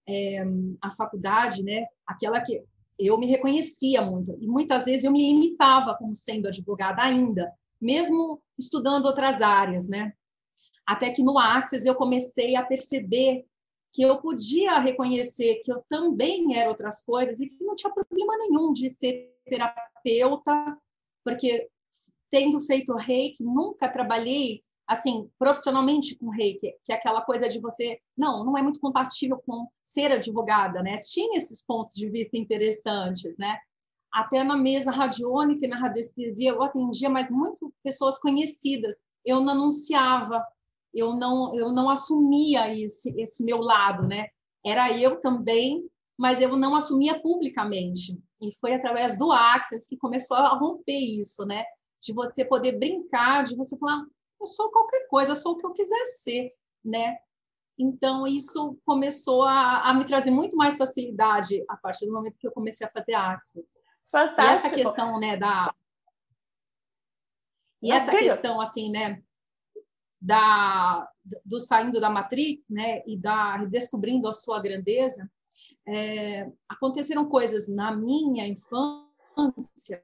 é, 0.09 0.45
a 0.81 0.91
faculdade, 0.91 1.63
né? 1.63 1.87
Aquela 2.07 2.41
que 2.41 2.63
eu 2.99 3.19
me 3.19 3.27
reconhecia 3.27 4.03
muito. 4.03 4.37
E 4.41 4.47
muitas 4.47 4.85
vezes 4.85 5.05
eu 5.05 5.13
me 5.13 5.33
limitava 5.33 5.95
como 5.95 6.15
sendo 6.15 6.49
advogada 6.49 7.03
ainda, 7.03 7.53
mesmo 7.85 8.43
estudando 8.59 9.05
outras 9.05 9.43
áreas, 9.43 9.87
né? 9.87 10.13
Até 10.87 11.11
que 11.11 11.23
no 11.23 11.39
Access 11.39 11.87
eu 11.87 11.95
comecei 11.95 12.57
a 12.57 12.65
perceber 12.65 13.45
que 13.93 14.03
eu 14.03 14.19
podia 14.21 14.81
reconhecer 14.81 15.63
que 15.65 15.73
eu 15.73 15.85
também 15.89 16.59
era 16.59 16.69
outras 16.69 17.03
coisas 17.03 17.39
e 17.41 17.47
que 17.47 17.63
não 17.63 17.77
tinha 17.77 17.93
problema 17.93 18.37
nenhum 18.39 18.73
de 18.73 18.89
ser 18.89 19.33
terapeuta, 19.45 20.77
porque 21.23 21.69
tendo 22.31 22.59
feito 22.61 22.93
reiki, 22.95 23.45
nunca 23.45 23.89
trabalhei 23.89 24.65
assim 24.87 25.31
profissionalmente 25.39 26.17
com 26.17 26.29
reiki, 26.29 26.75
que 26.85 26.93
é 26.93 26.97
aquela 26.97 27.23
coisa 27.23 27.49
de 27.49 27.61
você, 27.61 28.01
não, 28.17 28.45
não 28.45 28.59
é 28.59 28.63
muito 28.63 28.81
compatível 28.81 29.41
com 29.47 29.67
ser 29.81 30.11
advogada, 30.13 30.83
né? 30.83 30.99
Tinha 30.99 31.39
esses 31.39 31.65
pontos 31.65 31.95
de 31.95 32.11
vista 32.11 32.37
interessantes, 32.37 33.37
né? 33.39 33.59
Até 34.15 34.45
na 34.45 34.57
mesa 34.57 34.93
radiônica 34.93 35.67
e 35.67 35.69
na 35.69 35.77
radiestesia 35.77 36.51
eu 36.51 36.63
atendia, 36.63 37.11
mas 37.11 37.33
muito 37.33 37.75
pessoas 37.83 38.17
conhecidas. 38.19 39.03
Eu 39.25 39.41
não 39.41 39.53
anunciava, 39.55 40.41
eu 40.95 41.17
não 41.17 41.53
eu 41.55 41.73
não 41.73 41.91
assumia 41.91 42.73
esse 42.73 43.13
esse 43.21 43.45
meu 43.45 43.59
lado, 43.59 44.07
né? 44.07 44.29
Era 44.65 44.97
eu 44.97 45.21
também, 45.21 45.91
mas 46.17 46.41
eu 46.41 46.57
não 46.57 46.77
assumia 46.77 47.21
publicamente. 47.21 48.17
E 48.41 48.55
foi 48.61 48.75
através 48.75 49.19
do 49.19 49.33
Access 49.33 49.89
que 49.89 49.97
começou 49.97 50.37
a 50.37 50.57
romper 50.57 51.21
isso, 51.21 51.45
né? 51.45 51.65
De 52.01 52.13
você 52.13 52.45
poder 52.45 52.79
brincar, 52.79 53.43
de 53.43 53.57
você 53.57 53.77
falar, 53.79 54.05
eu 54.41 54.47
sou 54.47 54.71
qualquer 54.71 55.09
coisa, 55.09 55.33
eu 55.33 55.37
sou 55.37 55.53
o 55.55 55.57
que 55.57 55.67
eu 55.67 55.73
quiser 55.73 56.05
ser, 56.07 56.53
né? 56.85 57.17
Então, 57.77 58.27
isso 58.27 58.79
começou 58.87 59.43
a, 59.43 59.81
a, 59.81 59.95
me 59.95 60.05
trazer 60.05 60.31
muito 60.31 60.57
mais 60.57 60.77
facilidade 60.77 61.65
a 61.69 61.77
partir 61.77 62.07
do 62.07 62.13
momento 62.13 62.39
que 62.39 62.47
eu 62.47 62.53
comecei 62.53 62.87
a 62.87 62.91
fazer 62.91 63.15
Access. 63.15 63.81
Fantástico. 64.11 64.43
E 64.43 64.53
essa 64.53 64.71
questão, 64.71 65.19
né, 65.19 65.37
da... 65.37 65.75
E 67.83 67.93
essa 67.93 68.11
questão, 68.11 68.61
assim, 68.61 68.91
né, 68.91 69.23
da, 70.21 71.11
do 71.45 71.61
saindo 71.61 72.01
da 72.01 72.09
Matrix, 72.09 72.69
né, 72.71 73.03
e 73.07 73.17
da 73.19 73.59
descobrindo 73.65 74.27
a 74.27 74.33
sua 74.33 74.61
grandeza, 74.61 75.31
é, 75.87 76.51
aconteceram 76.67 77.29
coisas 77.29 77.69
na 77.69 77.95
minha 77.95 78.47
infância 78.47 80.03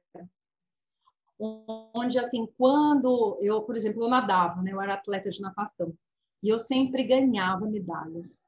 onde 1.95 2.19
assim 2.19 2.47
quando 2.59 3.39
eu 3.41 3.63
por 3.63 3.75
exemplo 3.75 4.05
eu 4.05 4.11
nadava 4.11 4.61
né 4.61 4.73
eu 4.73 4.83
era 4.83 4.93
atleta 4.93 5.31
de 5.31 5.41
natação 5.41 5.97
e 6.43 6.49
eu 6.49 6.59
sempre 6.59 7.05
ganhava 7.05 7.67
medalhas. 7.67 8.41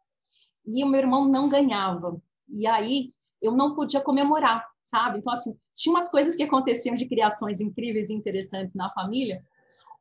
E 0.66 0.82
o 0.82 0.86
meu 0.86 1.00
irmão 1.00 1.28
não 1.28 1.48
ganhava. 1.48 2.20
E 2.48 2.66
aí 2.66 3.12
eu 3.40 3.52
não 3.52 3.74
podia 3.74 4.00
comemorar 4.00 4.66
sabe 4.92 5.18
então 5.18 5.32
assim 5.32 5.56
tinha 5.74 5.94
umas 5.94 6.10
coisas 6.10 6.36
que 6.36 6.42
aconteciam 6.42 6.94
de 6.94 7.08
criações 7.08 7.60
incríveis 7.60 8.10
e 8.10 8.14
interessantes 8.14 8.74
na 8.74 8.90
família 8.90 9.42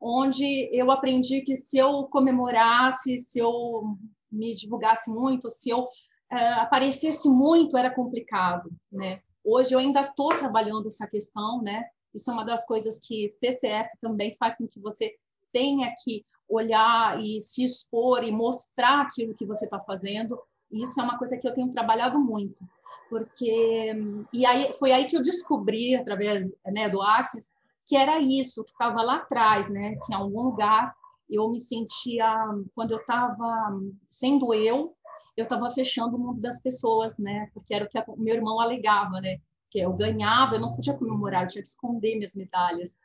onde 0.01 0.67
eu 0.75 0.89
aprendi 0.89 1.41
que 1.41 1.55
se 1.55 1.77
eu 1.77 2.05
comemorasse, 2.05 3.19
se 3.19 3.37
eu 3.37 3.95
me 4.31 4.55
divulgasse 4.55 5.11
muito, 5.11 5.51
se 5.51 5.69
eu 5.69 5.81
uh, 5.81 6.59
aparecesse 6.61 7.29
muito, 7.29 7.77
era 7.77 7.93
complicado, 7.93 8.71
né? 8.91 9.21
Hoje 9.43 9.75
eu 9.75 9.79
ainda 9.79 10.01
estou 10.01 10.29
trabalhando 10.29 10.87
essa 10.87 11.07
questão, 11.07 11.61
né? 11.61 11.85
Isso 12.13 12.31
é 12.31 12.33
uma 12.33 12.43
das 12.43 12.65
coisas 12.65 12.99
que 12.99 13.29
CCF 13.31 13.89
também 14.01 14.33
faz 14.33 14.57
com 14.57 14.67
que 14.67 14.79
você 14.79 15.13
tenha 15.53 15.93
que 16.03 16.25
olhar 16.49 17.19
e 17.19 17.39
se 17.39 17.63
expor 17.63 18.23
e 18.23 18.31
mostrar 18.31 19.01
aquilo 19.01 19.35
que 19.35 19.45
você 19.45 19.65
está 19.65 19.79
fazendo. 19.79 20.39
Isso 20.71 20.99
é 20.99 21.03
uma 21.03 21.17
coisa 21.17 21.37
que 21.37 21.47
eu 21.47 21.53
tenho 21.53 21.71
trabalhado 21.71 22.19
muito, 22.19 22.63
porque 23.11 23.93
e 24.33 24.45
aí 24.45 24.71
foi 24.79 24.93
aí 24.93 25.05
que 25.05 25.17
eu 25.17 25.21
descobri 25.21 25.95
através 25.95 26.49
né, 26.65 26.87
do 26.87 27.01
Access 27.01 27.51
que 27.85 27.97
era 27.97 28.21
isso 28.21 28.63
que 28.63 28.71
estava 28.71 29.01
lá 29.01 29.17
atrás, 29.17 29.69
né? 29.69 29.97
Que 30.05 30.13
em 30.13 30.15
algum 30.15 30.43
lugar 30.43 30.95
eu 31.29 31.49
me 31.49 31.59
sentia, 31.59 32.25
quando 32.73 32.91
eu 32.91 32.99
estava 32.99 33.77
sendo 34.09 34.53
eu, 34.53 34.95
eu 35.35 35.43
estava 35.43 35.69
fechando 35.69 36.15
o 36.15 36.19
mundo 36.19 36.39
das 36.39 36.61
pessoas, 36.61 37.17
né? 37.17 37.49
Porque 37.53 37.73
era 37.73 37.83
o 37.83 37.89
que 37.89 37.99
o 38.07 38.15
meu 38.17 38.35
irmão 38.35 38.61
alegava, 38.61 39.19
né? 39.19 39.39
Que 39.69 39.79
eu 39.79 39.91
ganhava, 39.91 40.55
eu 40.55 40.61
não 40.61 40.71
podia 40.71 40.93
comemorar, 40.93 41.43
eu 41.43 41.47
tinha 41.47 41.61
que 41.61 41.67
esconder 41.67 42.15
minhas 42.15 42.33
medalhas. 42.33 42.95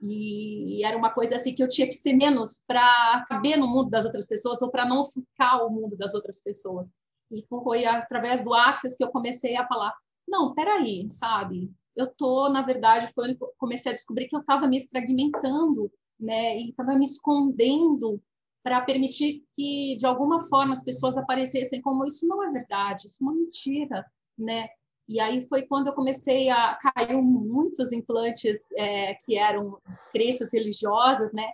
E, 0.00 0.80
e 0.80 0.84
era 0.84 0.98
uma 0.98 1.10
coisa 1.10 1.36
assim 1.36 1.54
que 1.54 1.62
eu 1.62 1.68
tinha 1.68 1.86
que 1.86 1.94
ser 1.94 2.12
menos 2.12 2.64
para 2.66 3.24
caber 3.28 3.56
no 3.56 3.68
mundo 3.68 3.90
das 3.90 4.04
outras 4.04 4.26
pessoas 4.26 4.60
ou 4.60 4.72
para 4.72 4.84
não 4.84 5.02
ofuscar 5.02 5.64
o 5.64 5.70
mundo 5.70 5.96
das 5.96 6.14
outras 6.14 6.42
pessoas. 6.42 6.92
E 7.32 7.42
foi 7.46 7.84
através 7.84 8.44
do 8.44 8.54
Access 8.54 8.96
que 8.96 9.04
eu 9.04 9.10
comecei 9.10 9.56
a 9.56 9.66
falar: 9.66 9.94
não, 10.28 10.54
peraí, 10.54 11.08
sabe? 11.10 11.72
eu 11.96 12.06
tô, 12.06 12.48
na 12.48 12.62
verdade, 12.62 13.12
foi 13.12 13.30
onde 13.30 13.38
comecei 13.58 13.90
a 13.90 13.94
descobrir 13.94 14.28
que 14.28 14.36
eu 14.36 14.40
estava 14.40 14.66
me 14.66 14.86
fragmentando, 14.88 15.90
né, 16.18 16.58
e 16.58 16.70
estava 16.70 16.94
me 16.94 17.04
escondendo 17.04 18.20
para 18.62 18.80
permitir 18.80 19.44
que, 19.54 19.96
de 19.96 20.06
alguma 20.06 20.40
forma, 20.40 20.72
as 20.72 20.84
pessoas 20.84 21.18
aparecessem 21.18 21.82
como 21.82 22.06
isso 22.06 22.26
não 22.28 22.42
é 22.44 22.50
verdade, 22.50 23.08
isso 23.08 23.22
é 23.22 23.24
uma 23.24 23.34
mentira, 23.34 24.06
né? 24.38 24.68
E 25.08 25.18
aí 25.18 25.46
foi 25.48 25.62
quando 25.62 25.88
eu 25.88 25.92
comecei 25.92 26.48
a 26.48 26.76
cair 26.76 27.20
muitos 27.20 27.92
implantes 27.92 28.60
é, 28.76 29.14
que 29.14 29.36
eram 29.36 29.78
crenças 30.12 30.52
religiosas, 30.52 31.32
né? 31.32 31.50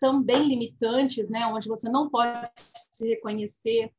Também 0.00 0.48
limitantes, 0.48 1.30
né? 1.30 1.46
Onde 1.46 1.68
você 1.68 1.88
não 1.88 2.10
pode 2.10 2.50
se 2.74 3.10
reconhecer, 3.10 3.92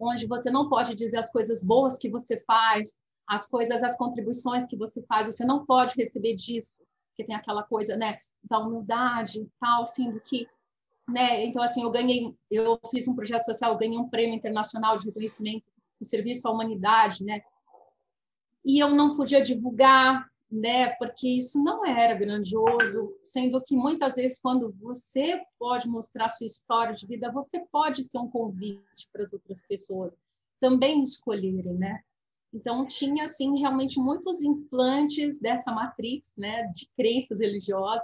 onde 0.00 0.26
você 0.26 0.50
não 0.50 0.68
pode 0.68 0.94
dizer 0.94 1.18
as 1.18 1.30
coisas 1.30 1.62
boas 1.62 1.98
que 1.98 2.08
você 2.08 2.38
faz, 2.46 2.98
as 3.28 3.46
coisas, 3.46 3.82
as 3.84 3.96
contribuições 3.96 4.66
que 4.66 4.76
você 4.76 5.02
faz, 5.02 5.26
você 5.26 5.44
não 5.44 5.64
pode 5.64 5.94
receber 5.96 6.34
disso, 6.34 6.84
porque 7.10 7.24
tem 7.24 7.36
aquela 7.36 7.62
coisa, 7.62 7.96
né, 7.96 8.18
da 8.42 8.58
humildade 8.58 9.40
e 9.40 9.48
tal, 9.60 9.86
sendo 9.86 10.20
que, 10.20 10.48
né, 11.08 11.44
então 11.44 11.62
assim, 11.62 11.82
eu 11.82 11.90
ganhei, 11.90 12.34
eu 12.50 12.80
fiz 12.90 13.06
um 13.06 13.14
projeto 13.14 13.42
social, 13.42 13.76
ganhei 13.76 13.98
um 13.98 14.08
prêmio 14.08 14.34
internacional 14.34 14.96
de 14.96 15.06
reconhecimento 15.06 15.64
do 16.00 16.06
serviço 16.06 16.48
à 16.48 16.50
humanidade, 16.50 17.22
né, 17.22 17.42
e 18.64 18.78
eu 18.78 18.90
não 18.90 19.14
podia 19.14 19.42
divulgar, 19.42 20.28
né, 20.50 20.88
porque 20.96 21.28
isso 21.28 21.62
não 21.62 21.86
era 21.86 22.14
grandioso, 22.14 23.16
sendo 23.22 23.62
que 23.62 23.76
muitas 23.76 24.16
vezes 24.16 24.40
quando 24.40 24.74
você 24.80 25.40
pode 25.58 25.88
mostrar 25.88 26.28
sua 26.28 26.46
história 26.46 26.92
de 26.92 27.06
vida, 27.06 27.30
você 27.30 27.60
pode 27.70 28.02
ser 28.02 28.18
um 28.18 28.28
convite 28.28 29.08
para 29.12 29.24
as 29.24 29.32
outras 29.32 29.62
pessoas 29.66 30.18
também 30.58 31.00
escolherem, 31.02 31.74
né? 31.74 32.02
Então, 32.52 32.84
tinha, 32.84 33.24
assim, 33.24 33.60
realmente 33.60 34.00
muitos 34.00 34.42
implantes 34.42 35.38
dessa 35.38 35.70
matrix, 35.70 36.34
né, 36.36 36.64
de 36.74 36.88
crenças 36.96 37.38
religiosas. 37.40 38.02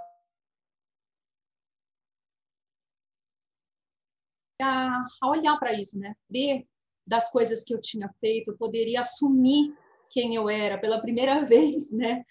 A, 4.63 5.05
olhar 5.25 5.59
para 5.59 5.73
isso, 5.75 5.99
né, 5.99 6.15
ver 6.31 6.67
das 7.05 7.31
coisas 7.31 7.65
que 7.65 7.75
eu 7.75 7.81
tinha 7.81 8.09
feito, 8.21 8.53
eu 8.53 8.57
poderia 8.57 9.01
assumir 9.01 9.77
quem 10.11 10.35
eu 10.35 10.49
era 10.49 10.79
pela 10.79 11.01
primeira 11.01 11.45
vez, 11.47 11.91
né, 11.93 12.25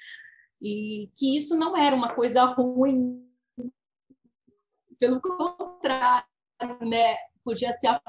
e 0.62 1.10
que 1.16 1.38
isso 1.38 1.58
não 1.58 1.78
era 1.78 1.96
uma 1.96 2.14
coisa 2.14 2.44
ruim, 2.46 3.26
pelo 5.00 5.22
contrário, 5.22 6.28
né, 6.82 7.18
podia 7.44 7.74
ser 7.74 7.88
a 7.88 8.02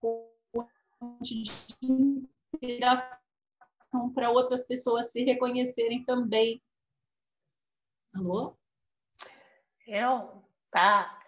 fonte 0.00 1.42
de 1.42 1.76
inspiração 1.82 3.18
para 4.14 4.30
outras 4.30 4.66
pessoas 4.66 5.12
se 5.12 5.22
reconhecerem 5.24 6.04
também. 6.04 6.62
Alô? 8.14 8.56
Eu, 9.86 10.42
tá, 10.70 11.24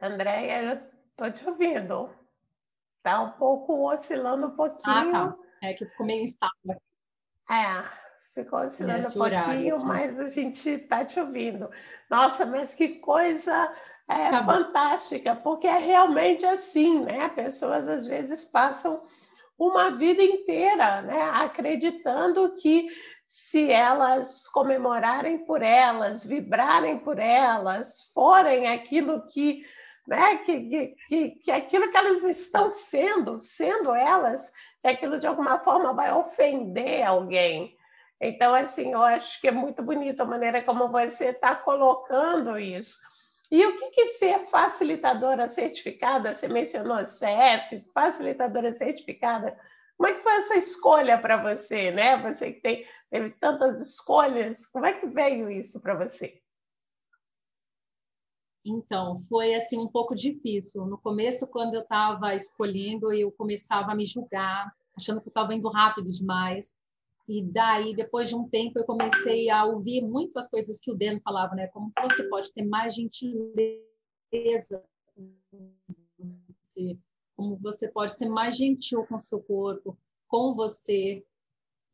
Andréia, 0.00 0.62
eu 0.62 0.90
tô 1.16 1.30
te 1.30 1.48
ouvindo. 1.48 2.10
Tá 3.02 3.22
um 3.22 3.32
pouco 3.32 3.88
oscilando 3.88 4.48
um 4.48 4.56
pouquinho. 4.56 5.16
Ah, 5.16 5.32
tá. 5.32 5.38
É 5.62 5.74
que 5.74 5.86
ficou 5.86 6.06
meio 6.06 6.24
instável. 6.24 6.80
É, 7.50 7.84
Ficou 8.34 8.60
oscilando 8.60 9.08
um 9.08 9.12
pouquinho, 9.12 9.74
horário, 9.74 9.84
mas 9.84 10.18
a 10.18 10.24
gente 10.24 10.70
está 10.70 11.04
te 11.04 11.18
ouvindo. 11.18 11.68
Nossa, 12.08 12.46
mas 12.46 12.74
que 12.76 13.00
coisa 13.00 13.74
é, 14.08 14.30
tá 14.30 14.44
fantástica, 14.44 15.34
porque 15.34 15.66
é 15.66 15.78
realmente 15.78 16.46
assim, 16.46 17.00
né? 17.00 17.28
Pessoas 17.30 17.88
às 17.88 18.06
vezes 18.06 18.44
passam 18.44 19.02
uma 19.58 19.90
vida 19.90 20.22
inteira, 20.22 21.02
né? 21.02 21.22
Acreditando 21.34 22.54
que 22.56 22.88
se 23.28 23.70
elas 23.70 24.48
comemorarem 24.48 25.44
por 25.44 25.60
elas, 25.60 26.24
vibrarem 26.24 26.98
por 26.98 27.18
elas, 27.18 28.10
forem 28.14 28.68
aquilo 28.68 29.26
que, 29.26 29.64
né, 30.06 30.36
que, 30.36 30.94
que, 31.06 31.30
que 31.30 31.50
aquilo 31.50 31.90
que 31.90 31.96
elas 31.96 32.22
estão 32.24 32.70
sendo, 32.70 33.36
sendo 33.38 33.92
elas, 33.94 34.52
que 34.82 34.88
aquilo 34.88 35.18
de 35.18 35.26
alguma 35.26 35.58
forma 35.58 35.92
vai 35.92 36.12
ofender 36.12 37.02
alguém. 37.04 37.76
Então, 38.20 38.54
assim, 38.54 38.92
eu 38.92 39.02
acho 39.02 39.40
que 39.40 39.48
é 39.48 39.52
muito 39.52 39.82
bonita 39.82 40.22
a 40.22 40.26
maneira 40.26 40.62
como 40.62 40.88
você 40.88 41.26
está 41.26 41.54
colocando 41.54 42.58
isso. 42.58 42.98
E 43.50 43.66
o 43.66 43.76
que, 43.76 43.90
que 43.90 44.06
ser 44.12 44.46
facilitadora 44.46 45.48
certificada? 45.48 46.34
Você 46.34 46.46
mencionou 46.46 46.98
CF, 47.04 47.84
facilitadora 47.92 48.72
certificada. 48.72 49.58
Como 49.96 50.08
é 50.08 50.14
que 50.14 50.22
foi 50.22 50.32
essa 50.32 50.56
escolha 50.56 51.18
para 51.18 51.36
você, 51.36 51.90
né? 51.90 52.16
Você 52.18 52.52
que 52.52 52.60
tem, 52.60 52.86
teve 53.10 53.30
tantas 53.30 53.80
escolhas, 53.80 54.66
como 54.66 54.86
é 54.86 54.92
que 54.92 55.06
veio 55.06 55.50
isso 55.50 55.80
para 55.80 55.94
você? 55.94 56.40
Então, 58.64 59.16
foi 59.28 59.54
assim 59.54 59.78
um 59.78 59.88
pouco 59.88 60.14
difícil. 60.14 60.84
No 60.86 60.98
começo, 60.98 61.48
quando 61.50 61.74
eu 61.74 61.80
estava 61.80 62.34
escolhendo, 62.34 63.12
eu 63.12 63.32
começava 63.32 63.92
a 63.92 63.94
me 63.94 64.04
julgar, 64.04 64.70
achando 64.96 65.20
que 65.20 65.28
eu 65.28 65.30
estava 65.30 65.54
indo 65.54 65.68
rápido 65.68 66.10
demais. 66.10 66.74
E 67.28 67.42
daí, 67.42 67.94
depois 67.94 68.28
de 68.28 68.36
um 68.36 68.48
tempo, 68.48 68.78
eu 68.78 68.84
comecei 68.84 69.48
a 69.48 69.64
ouvir 69.64 70.02
muito 70.02 70.38
as 70.38 70.48
coisas 70.48 70.80
que 70.80 70.90
o 70.90 70.96
Dan 70.96 71.20
falava, 71.20 71.54
né? 71.54 71.68
Como 71.68 71.92
você 72.02 72.24
pode 72.24 72.52
ter 72.52 72.64
mais 72.64 72.94
gentileza 72.94 74.82
como 77.36 77.56
você 77.56 77.88
pode 77.88 78.12
ser 78.12 78.28
mais 78.28 78.56
gentil 78.56 79.04
com 79.06 79.16
o 79.16 79.20
seu 79.20 79.40
corpo, 79.40 79.98
com 80.28 80.52
você. 80.54 81.24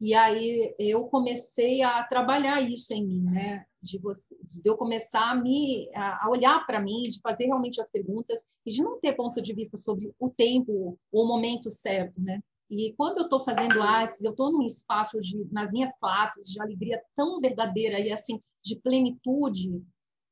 E 0.00 0.14
aí 0.14 0.74
eu 0.78 1.04
comecei 1.04 1.82
a 1.82 2.02
trabalhar 2.04 2.60
isso 2.60 2.92
em 2.92 3.06
mim, 3.06 3.22
né? 3.22 3.64
De, 3.82 3.98
você, 3.98 4.36
de 4.42 4.60
eu 4.64 4.76
começar 4.76 5.30
a 5.30 5.34
me 5.34 5.88
a 5.94 6.28
olhar 6.28 6.66
para 6.66 6.80
mim, 6.80 7.02
de 7.04 7.20
fazer 7.20 7.46
realmente 7.46 7.80
as 7.80 7.90
perguntas 7.90 8.44
e 8.64 8.70
de 8.70 8.82
não 8.82 9.00
ter 9.00 9.14
ponto 9.14 9.40
de 9.40 9.54
vista 9.54 9.76
sobre 9.76 10.12
o 10.18 10.28
tempo, 10.28 10.98
o 11.10 11.26
momento 11.26 11.70
certo, 11.70 12.20
né? 12.20 12.40
E 12.68 12.92
quando 12.96 13.18
eu 13.18 13.24
estou 13.24 13.38
fazendo 13.40 13.80
artes, 13.80 14.22
eu 14.22 14.32
estou 14.32 14.52
num 14.52 14.64
espaço 14.64 15.20
de, 15.20 15.46
nas 15.52 15.72
minhas 15.72 15.96
classes 15.98 16.52
de 16.52 16.60
alegria 16.60 17.00
tão 17.14 17.38
verdadeira 17.38 18.00
e 18.00 18.12
assim 18.12 18.40
de 18.62 18.78
plenitude 18.80 19.82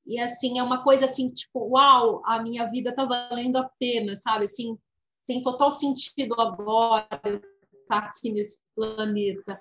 e 0.06 0.18
assim 0.18 0.58
é 0.58 0.62
uma 0.62 0.82
coisa 0.82 1.06
assim 1.06 1.28
tipo, 1.28 1.60
uau, 1.70 2.22
a 2.24 2.42
minha 2.42 2.68
vida 2.70 2.90
está 2.90 3.04
valendo 3.04 3.56
a 3.56 3.70
pena, 3.78 4.14
sabe? 4.16 4.44
Assim, 4.44 4.78
tem 5.26 5.40
total 5.40 5.70
sentido 5.70 6.34
agora 6.38 7.08
estar 7.10 7.40
tá 7.88 7.98
aqui 7.98 8.32
nesse 8.32 8.58
planeta. 8.74 9.60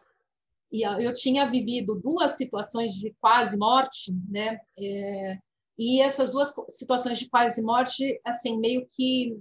E 0.71 0.81
eu 0.81 1.13
tinha 1.13 1.45
vivido 1.45 1.99
duas 1.99 2.31
situações 2.31 2.93
de 2.93 3.15
quase 3.21 3.57
morte, 3.57 4.11
né? 4.27 4.59
É, 4.77 5.37
e 5.77 6.01
essas 6.01 6.31
duas 6.31 6.53
situações 6.69 7.19
de 7.19 7.29
quase 7.29 7.61
morte, 7.61 8.19
assim, 8.25 8.57
meio 8.57 8.87
que 8.89 9.33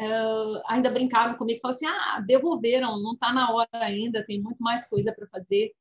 uh, 0.00 0.62
ainda 0.68 0.90
brincaram 0.90 1.36
comigo, 1.36 1.60
falaram 1.60 1.76
assim, 1.76 1.86
ah, 1.86 2.20
devolveram, 2.20 3.02
não 3.02 3.14
está 3.14 3.32
na 3.32 3.52
hora 3.52 3.68
ainda, 3.72 4.24
tem 4.24 4.40
muito 4.40 4.62
mais 4.62 4.86
coisa 4.86 5.12
para 5.12 5.26
fazer. 5.28 5.72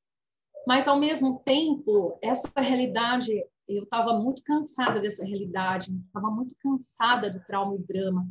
Mas, 0.66 0.88
ao 0.88 0.98
mesmo 0.98 1.40
tempo, 1.40 2.18
essa 2.22 2.50
realidade, 2.60 3.34
eu 3.68 3.84
estava 3.84 4.18
muito 4.18 4.44
cansada 4.44 5.00
dessa 5.00 5.26
realidade, 5.26 5.92
estava 6.06 6.30
muito 6.30 6.56
cansada 6.60 7.30
do 7.30 7.44
trauma 7.46 7.76
e 7.76 7.80
drama, 7.80 8.28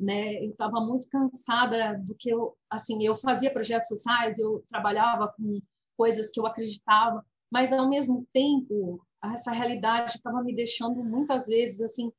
né? 0.00 0.42
Eu 0.44 0.50
estava 0.50 0.80
muito 0.80 1.08
cansada 1.08 1.98
do 1.98 2.14
que 2.14 2.30
eu, 2.30 2.56
assim, 2.70 3.04
eu 3.04 3.14
fazia 3.14 3.52
projetos 3.52 3.88
sociais, 3.88 4.38
eu 4.38 4.64
trabalhava 4.66 5.28
com 5.28 5.60
coisas 5.96 6.30
que 6.30 6.40
eu 6.40 6.46
acreditava, 6.46 7.24
mas, 7.50 7.72
ao 7.72 7.88
mesmo 7.88 8.26
tempo, 8.32 9.04
essa 9.22 9.52
realidade 9.52 10.12
estava 10.12 10.42
me 10.42 10.54
deixando 10.54 11.04
muitas 11.04 11.46
vezes, 11.46 11.80
assim, 11.82 12.10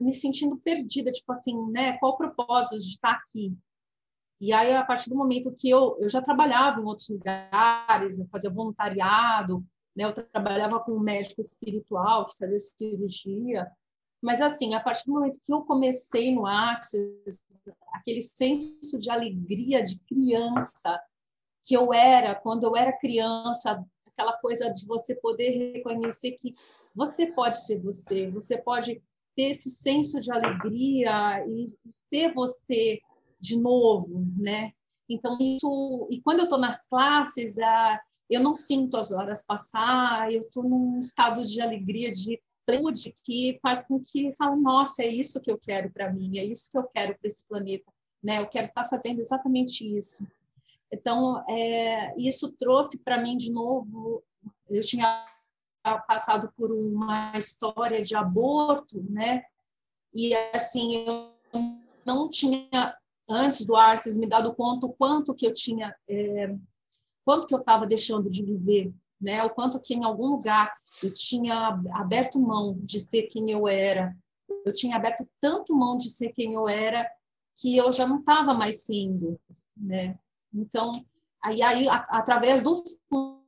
me 0.00 0.12
sentindo 0.12 0.56
perdida, 0.56 1.10
tipo 1.10 1.30
assim, 1.30 1.70
né? 1.70 1.98
Qual 1.98 2.12
o 2.12 2.16
propósito 2.16 2.78
de 2.78 2.88
estar 2.88 3.10
aqui? 3.10 3.54
E 4.40 4.52
aí, 4.54 4.74
a 4.74 4.82
partir 4.82 5.10
do 5.10 5.16
momento 5.16 5.54
que 5.54 5.68
eu, 5.68 5.98
eu 6.00 6.08
já 6.08 6.22
trabalhava 6.22 6.80
em 6.80 6.84
outros 6.84 7.10
lugares, 7.10 8.18
eu 8.18 8.26
fazia 8.28 8.48
voluntariado, 8.48 9.62
né? 9.94 10.04
Eu 10.04 10.14
trabalhava 10.14 10.80
com 10.80 10.92
um 10.92 11.00
médico 11.00 11.42
espiritual 11.42 12.24
que 12.26 12.38
fazia 12.38 12.58
cirurgia. 12.58 13.70
Mas, 14.20 14.40
assim, 14.40 14.74
a 14.74 14.80
partir 14.80 15.06
do 15.06 15.12
momento 15.12 15.40
que 15.42 15.52
eu 15.52 15.62
comecei 15.62 16.34
no 16.34 16.46
Axis, 16.46 17.40
aquele 17.92 18.20
senso 18.20 18.98
de 18.98 19.10
alegria 19.10 19.82
de 19.82 19.98
criança 20.00 21.00
que 21.62 21.74
eu 21.74 21.92
era 21.92 22.34
quando 22.34 22.64
eu 22.64 22.76
era 22.76 22.92
criança, 22.92 23.82
aquela 24.06 24.34
coisa 24.34 24.70
de 24.70 24.86
você 24.86 25.14
poder 25.14 25.72
reconhecer 25.72 26.32
que 26.32 26.54
você 26.94 27.26
pode 27.26 27.62
ser 27.62 27.80
você, 27.80 28.30
você 28.30 28.58
pode 28.58 29.02
ter 29.36 29.50
esse 29.50 29.70
senso 29.70 30.20
de 30.20 30.30
alegria 30.32 31.44
e, 31.46 31.66
ser 31.90 32.32
você 32.34 33.00
de 33.38 33.58
novo, 33.58 34.26
né? 34.36 34.72
Então 35.08 35.36
isso 35.40 36.08
e 36.10 36.20
quando 36.20 36.40
eu 36.40 36.44
estou 36.44 36.58
nas 36.58 36.86
classes, 36.86 37.58
ah, 37.58 38.00
eu 38.28 38.42
não 38.42 38.54
sinto 38.54 38.96
as 38.96 39.12
horas 39.12 39.44
passar, 39.44 40.32
eu 40.32 40.42
estou 40.42 40.62
num 40.62 40.98
estado 40.98 41.42
de 41.42 41.60
alegria, 41.60 42.12
de 42.12 42.40
plenitude 42.70 43.16
que 43.24 43.58
faz 43.62 43.86
com 43.86 44.00
que 44.00 44.32
falo, 44.34 44.56
nossa, 44.56 45.02
é 45.02 45.08
isso 45.08 45.40
que 45.40 45.50
eu 45.50 45.58
quero 45.58 45.90
para 45.90 46.12
mim, 46.12 46.38
é 46.38 46.44
isso 46.44 46.70
que 46.70 46.78
eu 46.78 46.84
quero 46.84 47.18
para 47.18 47.28
esse 47.28 47.46
planeta, 47.46 47.92
né? 48.22 48.38
Eu 48.38 48.46
quero 48.46 48.68
estar 48.68 48.84
tá 48.84 48.88
fazendo 48.88 49.20
exatamente 49.20 49.84
isso. 49.96 50.26
Então, 50.92 51.44
é, 51.48 52.14
isso 52.16 52.52
trouxe 52.56 52.98
para 52.98 53.20
mim 53.20 53.36
de 53.36 53.50
novo. 53.50 54.22
Eu 54.68 54.82
tinha 54.82 55.24
passado 56.06 56.52
por 56.56 56.72
uma 56.72 57.32
história 57.36 58.02
de 58.02 58.14
aborto, 58.14 59.02
né? 59.08 59.44
E 60.12 60.34
assim, 60.52 61.06
eu 61.06 61.32
não 62.04 62.28
tinha 62.28 62.96
antes 63.28 63.64
do 63.64 63.76
Arces 63.76 64.16
me 64.16 64.26
dado 64.26 64.52
conta 64.54 64.86
o 64.86 64.92
quanto 64.92 65.34
que 65.34 65.46
eu 65.46 65.52
tinha, 65.52 65.94
é, 66.08 66.54
quanto 67.24 67.46
que 67.46 67.54
eu 67.54 67.60
estava 67.60 67.86
deixando 67.86 68.28
de 68.28 68.44
viver, 68.44 68.92
né? 69.20 69.42
O 69.44 69.50
quanto 69.50 69.80
que 69.80 69.94
em 69.94 70.04
algum 70.04 70.28
lugar 70.28 70.72
eu 71.02 71.12
tinha 71.12 71.80
aberto 71.94 72.40
mão 72.40 72.78
de 72.82 72.98
ser 73.00 73.24
quem 73.24 73.50
eu 73.50 73.68
era. 73.68 74.16
Eu 74.64 74.72
tinha 74.72 74.96
aberto 74.96 75.28
tanto 75.40 75.74
mão 75.74 75.96
de 75.96 76.08
ser 76.08 76.32
quem 76.32 76.54
eu 76.54 76.68
era 76.68 77.08
que 77.56 77.76
eu 77.76 77.92
já 77.92 78.06
não 78.06 78.20
estava 78.20 78.54
mais 78.54 78.84
sendo, 78.84 79.38
né? 79.76 80.18
Então, 80.52 80.92
aí, 81.42 81.62
aí 81.62 81.88
a, 81.88 81.96
através 81.96 82.62
do 82.62 82.82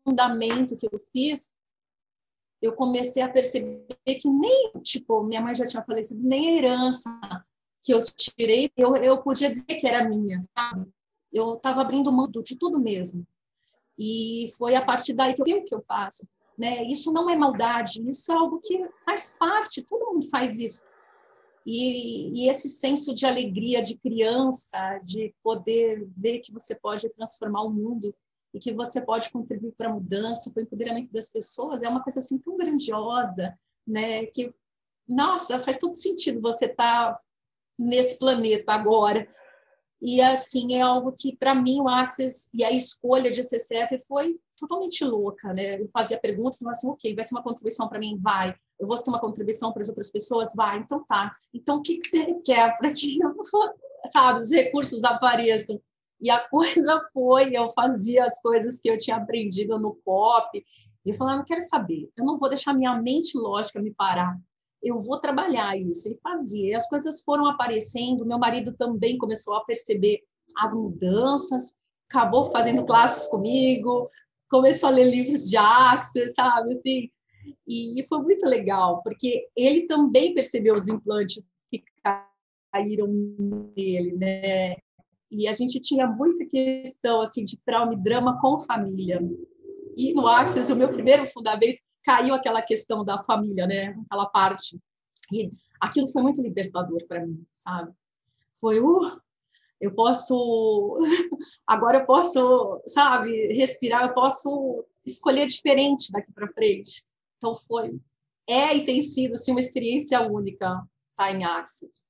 fundamento 0.04 0.76
que 0.76 0.86
eu 0.86 1.00
fiz, 1.12 1.50
eu 2.60 2.74
comecei 2.74 3.22
a 3.22 3.28
perceber 3.28 3.86
que 4.04 4.28
nem, 4.28 4.72
tipo, 4.82 5.22
minha 5.24 5.40
mãe 5.40 5.54
já 5.54 5.66
tinha 5.66 5.82
falecido, 5.82 6.22
nem 6.22 6.50
a 6.50 6.58
herança 6.58 7.10
que 7.82 7.92
eu 7.92 8.02
tirei, 8.04 8.70
eu, 8.76 8.94
eu 8.96 9.20
podia 9.22 9.50
dizer 9.50 9.76
que 9.76 9.86
era 9.86 10.08
minha, 10.08 10.40
sabe? 10.56 10.88
Eu 11.32 11.54
estava 11.54 11.80
abrindo 11.80 12.12
mão 12.12 12.30
de 12.30 12.56
tudo 12.56 12.78
mesmo. 12.78 13.26
E 13.98 14.46
foi 14.56 14.74
a 14.74 14.84
partir 14.84 15.12
daí 15.12 15.34
que 15.34 15.42
eu 15.42 15.58
o 15.58 15.64
que 15.64 15.74
eu 15.74 15.82
faço. 15.82 16.26
Né? 16.56 16.84
Isso 16.84 17.12
não 17.12 17.28
é 17.30 17.36
maldade, 17.36 18.02
isso 18.08 18.30
é 18.30 18.34
algo 18.34 18.60
que 18.60 18.86
faz 19.04 19.34
parte, 19.38 19.82
todo 19.82 20.12
mundo 20.12 20.28
faz 20.28 20.58
isso. 20.58 20.84
E, 21.64 22.44
e, 22.44 22.48
esse 22.48 22.68
senso 22.68 23.14
de 23.14 23.24
alegria 23.24 23.80
de 23.80 23.96
criança, 23.96 24.98
de 25.04 25.32
poder 25.42 26.08
ver 26.16 26.40
que 26.40 26.52
você 26.52 26.74
pode 26.74 27.08
transformar 27.10 27.62
o 27.62 27.70
mundo 27.70 28.14
e 28.52 28.58
que 28.58 28.72
você 28.72 29.00
pode 29.00 29.30
contribuir 29.30 29.72
para 29.72 29.88
a 29.88 29.92
mudança, 29.92 30.50
para 30.50 30.60
o 30.60 30.64
empoderamento 30.64 31.12
das 31.12 31.30
pessoas, 31.30 31.82
é 31.82 31.88
uma 31.88 32.02
coisa 32.02 32.18
assim 32.18 32.38
tão 32.38 32.56
grandiosa, 32.56 33.56
né? 33.86 34.26
Que, 34.26 34.52
nossa, 35.08 35.58
faz 35.58 35.78
todo 35.78 35.94
sentido 35.94 36.40
você 36.40 36.66
estar 36.66 37.12
tá 37.12 37.20
nesse 37.78 38.18
planeta 38.18 38.72
agora. 38.72 39.26
E, 40.04 40.20
assim, 40.20 40.74
é 40.74 40.80
algo 40.80 41.12
que, 41.16 41.36
para 41.36 41.54
mim, 41.54 41.80
o 41.80 41.88
Access 41.88 42.50
e 42.52 42.64
a 42.64 42.72
escolha 42.72 43.30
de 43.30 43.44
CCF 43.44 44.00
foi 44.00 44.36
totalmente 44.58 45.04
louca, 45.04 45.54
né? 45.54 45.80
Eu 45.80 45.88
fazia 45.92 46.18
perguntas, 46.18 46.58
falava 46.58 46.76
assim, 46.76 46.88
ok, 46.88 47.14
vai 47.14 47.22
ser 47.22 47.36
uma 47.36 47.42
contribuição 47.42 47.88
para 47.88 48.00
mim? 48.00 48.18
Vai. 48.20 48.52
Eu 48.80 48.88
vou 48.88 48.98
ser 48.98 49.10
uma 49.10 49.20
contribuição 49.20 49.72
para 49.72 49.82
as 49.82 49.88
outras 49.88 50.10
pessoas? 50.10 50.54
Vai. 50.56 50.78
Então, 50.78 51.04
tá. 51.04 51.32
Então, 51.54 51.78
o 51.78 51.82
que, 51.82 51.98
que 51.98 52.08
você 52.08 52.34
quer 52.44 52.76
para 52.78 52.90
que, 52.90 53.16
sabe, 54.12 54.40
os 54.40 54.50
recursos 54.50 55.04
apareçam? 55.04 55.80
E 56.20 56.30
a 56.30 56.40
coisa 56.48 56.98
foi, 57.14 57.56
eu 57.56 57.70
fazia 57.72 58.24
as 58.24 58.42
coisas 58.42 58.80
que 58.80 58.90
eu 58.90 58.98
tinha 58.98 59.16
aprendido 59.16 59.78
no 59.78 59.94
pop. 60.04 60.64
E 61.04 61.10
eu 61.10 61.14
falava, 61.14 61.38
não 61.38 61.44
quero 61.44 61.62
saber, 61.62 62.10
eu 62.16 62.24
não 62.24 62.36
vou 62.36 62.48
deixar 62.48 62.74
minha 62.74 63.00
mente 63.00 63.38
lógica 63.38 63.80
me 63.80 63.94
parar. 63.94 64.36
Eu 64.82 64.98
vou 64.98 65.18
trabalhar 65.20 65.76
isso. 65.76 66.08
E 66.08 66.18
fazia. 66.22 66.70
E 66.70 66.74
as 66.74 66.88
coisas 66.88 67.22
foram 67.22 67.46
aparecendo. 67.46 68.26
Meu 68.26 68.38
marido 68.38 68.74
também 68.76 69.16
começou 69.16 69.54
a 69.54 69.64
perceber 69.64 70.20
as 70.58 70.74
mudanças, 70.74 71.78
acabou 72.10 72.46
fazendo 72.46 72.84
classes 72.84 73.28
comigo, 73.28 74.10
começou 74.50 74.88
a 74.88 74.92
ler 74.92 75.04
livros 75.04 75.48
de 75.48 75.56
Axis, 75.56 76.34
sabe, 76.34 76.72
assim, 76.74 77.10
e 77.66 78.04
foi 78.08 78.18
muito 78.20 78.46
legal, 78.46 79.02
porque 79.02 79.48
ele 79.56 79.86
também 79.86 80.34
percebeu 80.34 80.74
os 80.74 80.88
implantes 80.88 81.44
que 81.70 81.82
caíram 82.72 83.08
nele, 83.76 84.12
né? 84.12 84.76
E 85.30 85.48
a 85.48 85.52
gente 85.54 85.80
tinha 85.80 86.06
muita 86.06 86.44
questão 86.44 87.22
assim 87.22 87.44
de 87.44 87.58
trauma 87.64 87.94
e 87.94 88.02
drama 88.02 88.38
com 88.40 88.60
família. 88.60 89.20
E 89.96 90.12
no 90.12 90.26
Axis, 90.26 90.68
o 90.68 90.76
meu 90.76 90.88
primeiro 90.88 91.26
fundamento 91.26 91.80
caiu 92.02 92.34
aquela 92.34 92.62
questão 92.62 93.04
da 93.04 93.22
família, 93.22 93.66
né? 93.66 93.96
Aquela 94.06 94.26
parte. 94.26 94.78
E 95.32 95.50
aquilo 95.80 96.06
foi 96.08 96.22
muito 96.22 96.42
libertador 96.42 97.06
para 97.06 97.24
mim, 97.24 97.44
sabe? 97.52 97.92
Foi, 98.60 98.80
uh, 98.80 99.20
eu 99.80 99.94
posso, 99.94 100.98
agora 101.66 101.98
eu 101.98 102.06
posso, 102.06 102.80
sabe, 102.86 103.52
respirar, 103.54 104.06
eu 104.06 104.14
posso 104.14 104.84
escolher 105.04 105.46
diferente 105.46 106.12
daqui 106.12 106.32
para 106.32 106.52
frente. 106.52 107.04
Então 107.36 107.56
foi, 107.56 108.00
é 108.48 108.76
e 108.76 108.84
tem 108.84 109.00
sido 109.00 109.34
assim, 109.34 109.50
uma 109.50 109.60
experiência 109.60 110.20
única 110.20 110.80
tá, 111.16 111.32
em 111.32 111.44
Axis. 111.44 112.04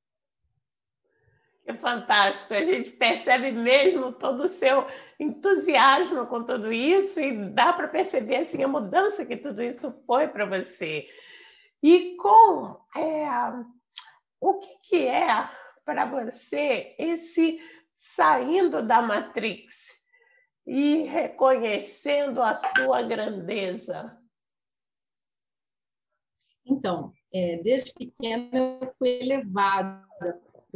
É 1.72 1.76
fantástico, 1.78 2.52
a 2.52 2.64
gente 2.64 2.90
percebe 2.90 3.50
mesmo 3.50 4.12
todo 4.12 4.44
o 4.44 4.48
seu 4.48 4.87
entusiasmo 5.18 6.26
com 6.26 6.44
tudo 6.44 6.70
isso 6.70 7.18
e 7.18 7.48
dá 7.48 7.72
para 7.72 7.88
perceber 7.88 8.37
assim 8.37 8.62
a 8.62 8.68
mudança 8.68 9.24
que 9.24 9.38
tudo 9.38 9.62
isso 9.62 9.90
foi 10.06 10.28
para 10.28 10.44
você. 10.44 11.08
E 11.82 12.14
com 12.16 12.78
é, 12.94 13.26
o 14.38 14.58
que, 14.58 14.78
que 14.82 15.06
é 15.06 15.48
para 15.82 16.04
você 16.04 16.94
esse 16.98 17.58
saindo 17.90 18.87
da 18.87 19.00
Matrix 19.00 20.02
e 20.66 21.04
reconhecendo 21.04 22.42
a 22.42 22.54
sua 22.54 23.00
grandeza? 23.02 24.18
Então, 26.66 27.14
é, 27.32 27.62
desde 27.64 27.94
pequena 27.94 28.78
eu 28.82 28.87
fui 28.98 29.08
elevada 29.08 30.06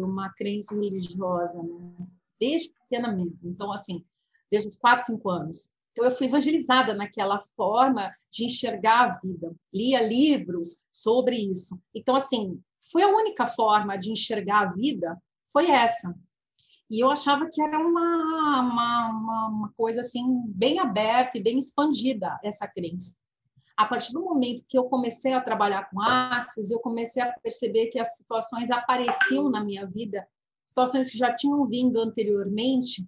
uma 0.03 0.31
crença 0.33 0.75
religiosa, 0.75 1.63
né? 1.63 2.07
desde 2.41 2.71
pequena 2.71 3.13
mesmo. 3.13 3.51
Então, 3.51 3.73
assim, 3.73 4.05
desde 4.51 4.69
os 4.69 4.77
4, 4.77 5.07
5 5.07 5.31
anos. 5.31 5.71
Então, 5.93 6.05
eu 6.05 6.11
fui 6.11 6.27
evangelizada 6.27 6.95
naquela 6.95 7.39
forma 7.39 8.13
de 8.31 8.45
enxergar 8.45 9.07
a 9.07 9.19
vida. 9.19 9.55
Lia 9.73 10.03
livros 10.03 10.83
sobre 10.93 11.37
isso. 11.37 11.81
Então, 11.95 12.15
assim, 12.15 12.61
foi 12.91 13.03
a 13.03 13.09
única 13.09 13.47
forma 13.47 13.97
de 13.97 14.13
enxergar 14.13 14.61
a 14.61 14.75
vida, 14.75 15.21
foi 15.51 15.71
essa. 15.71 16.15
E 16.91 17.03
eu 17.03 17.11
achava 17.11 17.49
que 17.51 17.61
era 17.63 17.79
uma, 17.79 18.61
uma, 18.61 19.49
uma 19.49 19.73
coisa, 19.77 20.01
assim, 20.01 20.45
bem 20.49 20.79
aberta 20.79 21.39
e 21.39 21.43
bem 21.43 21.59
expandida, 21.59 22.39
essa 22.45 22.69
crença 22.69 23.17
a 23.77 23.85
partir 23.85 24.13
do 24.13 24.23
momento 24.23 24.65
que 24.67 24.79
eu 24.79 24.85
comecei 24.85 25.35
a 25.35 25.41
trabalhar 25.41 25.91
com 25.91 26.01
artes, 26.01 26.71
eu 26.71 26.79
comecei 26.79 27.23
a 27.23 27.31
perceber 27.41 27.89
que 27.89 27.99
as 27.99 28.17
situações 28.17 28.71
apareciam 28.71 29.51
na 29.51 29.63
minha 29.63 29.87
vida, 29.87 30.27
situações 30.65 31.11
que 31.11 31.19
já 31.19 31.35
tinham 31.35 31.67
vindo 31.67 32.01
anteriormente 32.01 33.07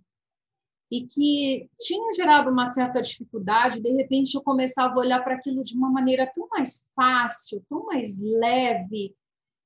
e 0.91 1.07
que 1.07 1.71
tinham 1.79 2.13
gerado 2.13 2.51
uma 2.51 2.67
certa 2.67 3.01
dificuldade, 3.01 3.81
de 3.81 3.93
repente 3.93 4.35
eu 4.35 4.43
começava 4.43 4.95
a 4.95 4.99
olhar 4.99 5.23
para 5.23 5.35
aquilo 5.35 5.63
de 5.63 5.77
uma 5.77 5.91
maneira 5.91 6.31
tão 6.33 6.49
mais 6.49 6.89
fácil, 6.95 7.65
tão 7.69 7.87
mais 7.87 8.19
leve, 8.19 9.15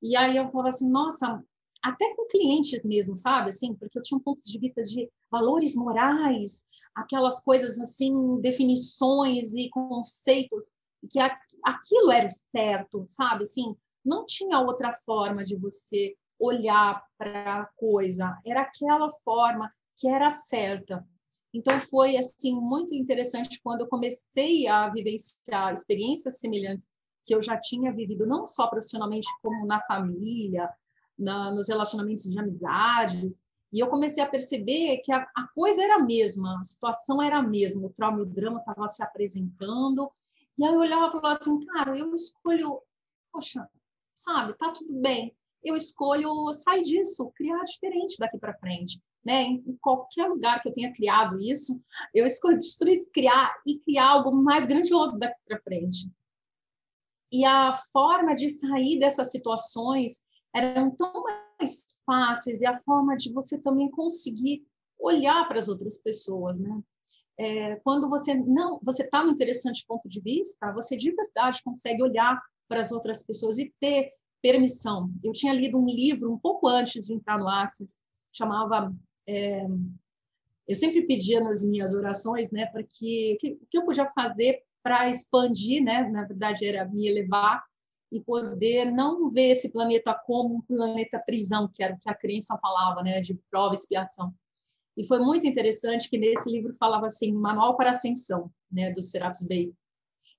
e 0.00 0.16
aí 0.16 0.36
eu 0.36 0.50
falava 0.50 0.68
assim, 0.68 0.88
nossa, 0.88 1.42
até 1.82 2.14
com 2.14 2.26
clientes 2.26 2.84
mesmo, 2.84 3.16
sabe, 3.16 3.50
assim, 3.50 3.74
porque 3.74 3.98
eu 3.98 4.02
tinha 4.02 4.18
um 4.18 4.22
ponto 4.22 4.42
de 4.42 4.58
vista 4.58 4.82
de 4.82 5.08
valores 5.30 5.76
morais, 5.76 6.64
aquelas 6.94 7.40
coisas 7.40 7.78
assim, 7.78 8.40
definições 8.40 9.52
e 9.54 9.68
conceitos 9.70 10.72
que 11.10 11.18
aquilo 11.64 12.12
era 12.12 12.28
o 12.28 12.30
certo, 12.30 13.04
sabe? 13.06 13.42
Assim, 13.42 13.76
não 14.04 14.24
tinha 14.26 14.60
outra 14.60 14.92
forma 14.92 15.42
de 15.42 15.56
você 15.56 16.16
olhar 16.38 17.02
para 17.16 17.62
a 17.62 17.66
coisa, 17.76 18.38
era 18.44 18.62
aquela 18.62 19.08
forma 19.24 19.72
que 19.96 20.08
era 20.08 20.28
certa. 20.30 21.06
Então 21.54 21.78
foi 21.78 22.16
assim 22.16 22.54
muito 22.54 22.94
interessante 22.94 23.60
quando 23.62 23.82
eu 23.82 23.86
comecei 23.86 24.66
a 24.66 24.88
vivenciar 24.88 25.72
experiências 25.72 26.38
semelhantes 26.38 26.90
que 27.24 27.34
eu 27.34 27.40
já 27.40 27.56
tinha 27.56 27.92
vivido 27.92 28.26
não 28.26 28.46
só 28.46 28.66
profissionalmente 28.66 29.28
como 29.42 29.66
na 29.66 29.80
família, 29.82 30.68
na, 31.16 31.52
nos 31.52 31.68
relacionamentos 31.68 32.24
de 32.24 32.38
amizades, 32.38 33.42
e 33.72 33.80
eu 33.80 33.88
comecei 33.88 34.22
a 34.22 34.28
perceber 34.28 34.98
que 34.98 35.12
a, 35.12 35.18
a 35.34 35.48
coisa 35.54 35.82
era 35.82 35.96
a 35.96 36.02
mesma, 36.02 36.58
a 36.60 36.64
situação 36.64 37.22
era 37.22 37.38
a 37.38 37.42
mesma, 37.42 37.86
o 37.86 37.90
trauma 37.90 38.18
e 38.18 38.22
o 38.22 38.26
drama 38.26 38.58
estavam 38.58 38.88
se 38.88 39.02
apresentando, 39.02 40.10
e 40.58 40.64
aí 40.64 40.72
eu 40.72 40.80
olhava 40.80 41.08
e 41.08 41.10
falava 41.12 41.38
assim, 41.38 41.60
cara, 41.60 41.98
eu 41.98 42.14
escolho, 42.14 42.82
poxa, 43.32 43.68
sabe, 44.14 44.54
tá 44.54 44.72
tudo 44.72 44.92
bem. 45.00 45.34
Eu 45.64 45.76
escolho 45.76 46.52
sair 46.52 46.82
disso, 46.82 47.30
criar 47.36 47.62
diferente 47.62 48.16
daqui 48.18 48.38
para 48.38 48.58
frente. 48.58 49.00
Né? 49.24 49.42
Em 49.42 49.78
qualquer 49.80 50.26
lugar 50.26 50.60
que 50.60 50.68
eu 50.68 50.74
tenha 50.74 50.92
criado 50.92 51.36
isso, 51.40 51.80
eu 52.12 52.26
escolho 52.26 52.58
destruir, 52.58 52.98
criar 53.12 53.54
e 53.64 53.78
criar 53.78 54.08
algo 54.08 54.32
mais 54.32 54.66
grandioso 54.66 55.18
daqui 55.18 55.38
para 55.46 55.60
frente. 55.60 56.10
E 57.30 57.44
a 57.44 57.72
forma 57.92 58.34
de 58.34 58.50
sair 58.50 58.98
dessas 58.98 59.30
situações 59.30 60.20
eram 60.54 60.94
tão 60.94 61.22
mais 61.58 61.86
fáceis 62.04 62.60
e 62.60 62.66
a 62.66 62.78
forma 62.82 63.16
de 63.16 63.32
você 63.32 63.58
também 63.58 63.90
conseguir 63.90 64.66
olhar 64.98 65.46
para 65.48 65.58
as 65.58 65.68
outras 65.68 65.96
pessoas, 65.96 66.58
né? 66.58 66.82
É, 67.42 67.76
quando 67.82 68.08
você 68.08 68.34
não, 68.34 68.78
você 68.82 69.02
está 69.02 69.24
no 69.24 69.32
interessante 69.32 69.84
ponto 69.86 70.08
de 70.08 70.20
vista, 70.20 70.72
você 70.72 70.96
de 70.96 71.10
verdade 71.10 71.60
consegue 71.64 72.00
olhar 72.00 72.40
para 72.68 72.80
as 72.80 72.92
outras 72.92 73.24
pessoas 73.24 73.58
e 73.58 73.74
ter 73.80 74.12
permissão. 74.40 75.12
Eu 75.24 75.32
tinha 75.32 75.52
lido 75.52 75.76
um 75.76 75.86
livro 75.86 76.32
um 76.32 76.38
pouco 76.38 76.68
antes 76.68 77.06
de 77.06 77.14
entrar 77.14 77.38
no 77.38 77.48
Access, 77.48 77.98
chamava 78.32 78.94
é, 79.28 79.66
eu 80.68 80.74
sempre 80.74 81.02
pedia 81.02 81.40
nas 81.40 81.64
minhas 81.64 81.92
orações, 81.92 82.52
né, 82.52 82.66
para 82.66 82.84
que 82.84 83.34
o 83.34 83.66
que 83.68 83.78
eu 83.78 83.84
podia 83.84 84.06
fazer 84.06 84.62
para 84.82 85.08
expandir, 85.08 85.82
né, 85.82 86.08
na 86.08 86.24
verdade 86.24 86.64
era 86.64 86.84
me 86.88 87.08
elevar 87.08 87.64
e 88.10 88.20
poder 88.20 88.92
não 88.92 89.28
ver 89.28 89.50
esse 89.50 89.72
planeta 89.72 90.14
como 90.26 90.56
um 90.56 90.60
planeta 90.60 91.18
prisão, 91.18 91.68
que 91.72 91.82
era 91.82 91.94
o 91.94 91.98
que 91.98 92.08
a 92.08 92.14
crença 92.14 92.56
falava, 92.58 93.02
né, 93.02 93.20
de 93.20 93.34
prova 93.50 93.74
e 93.74 93.78
expiação, 93.78 94.32
e 94.96 95.06
foi 95.06 95.18
muito 95.18 95.46
interessante 95.46 96.08
que 96.08 96.18
nesse 96.18 96.50
livro 96.50 96.74
falava 96.74 97.06
assim, 97.06 97.32
Manual 97.32 97.76
para 97.76 97.90
Ascensão, 97.90 98.50
né, 98.70 98.90
do 98.90 99.02
Serapis 99.02 99.46
Bey. 99.46 99.72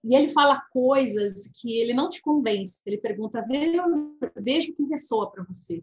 E 0.04 0.16
ele 0.16 0.28
fala 0.28 0.62
coisas 0.72 1.50
que 1.60 1.80
ele 1.80 1.94
não 1.94 2.10
te 2.10 2.22
convence. 2.22 2.80
Ele 2.86 2.98
pergunta, 2.98 3.46
veja 4.36 4.72
o 4.72 4.76
que 4.76 4.84
ressoa 4.84 5.32
para 5.32 5.44
você. 5.44 5.82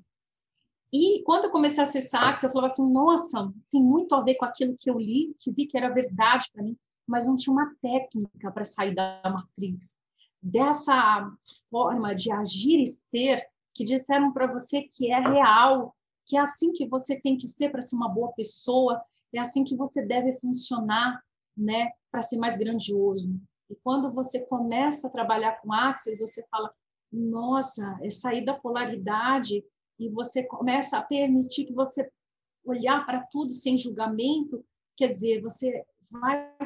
E 0.92 1.22
quando 1.22 1.44
eu 1.44 1.50
comecei 1.50 1.83
a 1.83 1.87
acessar, 1.87 2.33
eu 2.33 2.50
falava 2.50 2.66
assim, 2.66 2.90
nossa, 2.90 3.52
tem 3.70 3.83
muito 3.83 4.14
a 4.14 4.22
ver 4.22 4.35
com 4.35 4.44
aquilo 4.44 4.76
que 4.78 4.90
eu 4.90 4.98
li, 4.98 5.35
que 5.38 5.50
vi 5.50 5.66
que 5.66 5.78
era 5.78 5.88
verdade 5.88 6.46
para 6.52 6.64
mim, 6.64 6.76
mas 7.06 7.26
não 7.26 7.37
tinha 7.37 7.52
uma 7.52 7.74
técnica 7.80 8.50
para 8.50 8.64
sair 8.64 8.94
da 8.94 9.22
matriz. 9.24 9.98
Dessa 10.42 11.30
forma 11.70 12.14
de 12.14 12.30
agir 12.33 12.83
e 12.83 12.87
ser, 12.87 13.46
que 13.74 13.85
disseram 13.85 14.33
para 14.33 14.52
você 14.52 14.83
que 14.83 15.11
é 15.11 15.20
real, 15.20 15.94
que 16.30 16.36
é 16.36 16.40
assim 16.40 16.72
que 16.72 16.86
você 16.86 17.20
tem 17.20 17.36
que 17.36 17.48
ser 17.48 17.70
para 17.70 17.82
ser 17.82 17.96
uma 17.96 18.08
boa 18.08 18.32
pessoa, 18.32 19.02
é 19.34 19.40
assim 19.40 19.64
que 19.64 19.76
você 19.76 20.00
deve 20.06 20.38
funcionar, 20.38 21.20
né, 21.56 21.90
para 22.08 22.22
ser 22.22 22.38
mais 22.38 22.56
grandioso. 22.56 23.28
E 23.68 23.74
quando 23.82 24.12
você 24.12 24.40
começa 24.46 25.08
a 25.08 25.10
trabalhar 25.10 25.60
com 25.60 25.72
Axis, 25.72 26.20
você 26.20 26.46
fala, 26.48 26.72
nossa, 27.12 27.98
é 28.00 28.08
sair 28.08 28.44
da 28.44 28.54
polaridade 28.54 29.64
e 29.98 30.08
você 30.08 30.44
começa 30.44 30.98
a 30.98 31.02
permitir 31.02 31.64
que 31.64 31.74
você 31.74 32.08
olhar 32.64 33.04
para 33.04 33.26
tudo 33.30 33.52
sem 33.52 33.76
julgamento, 33.76 34.64
quer 34.96 35.08
dizer, 35.08 35.42
você 35.42 35.84
vai 36.12 36.56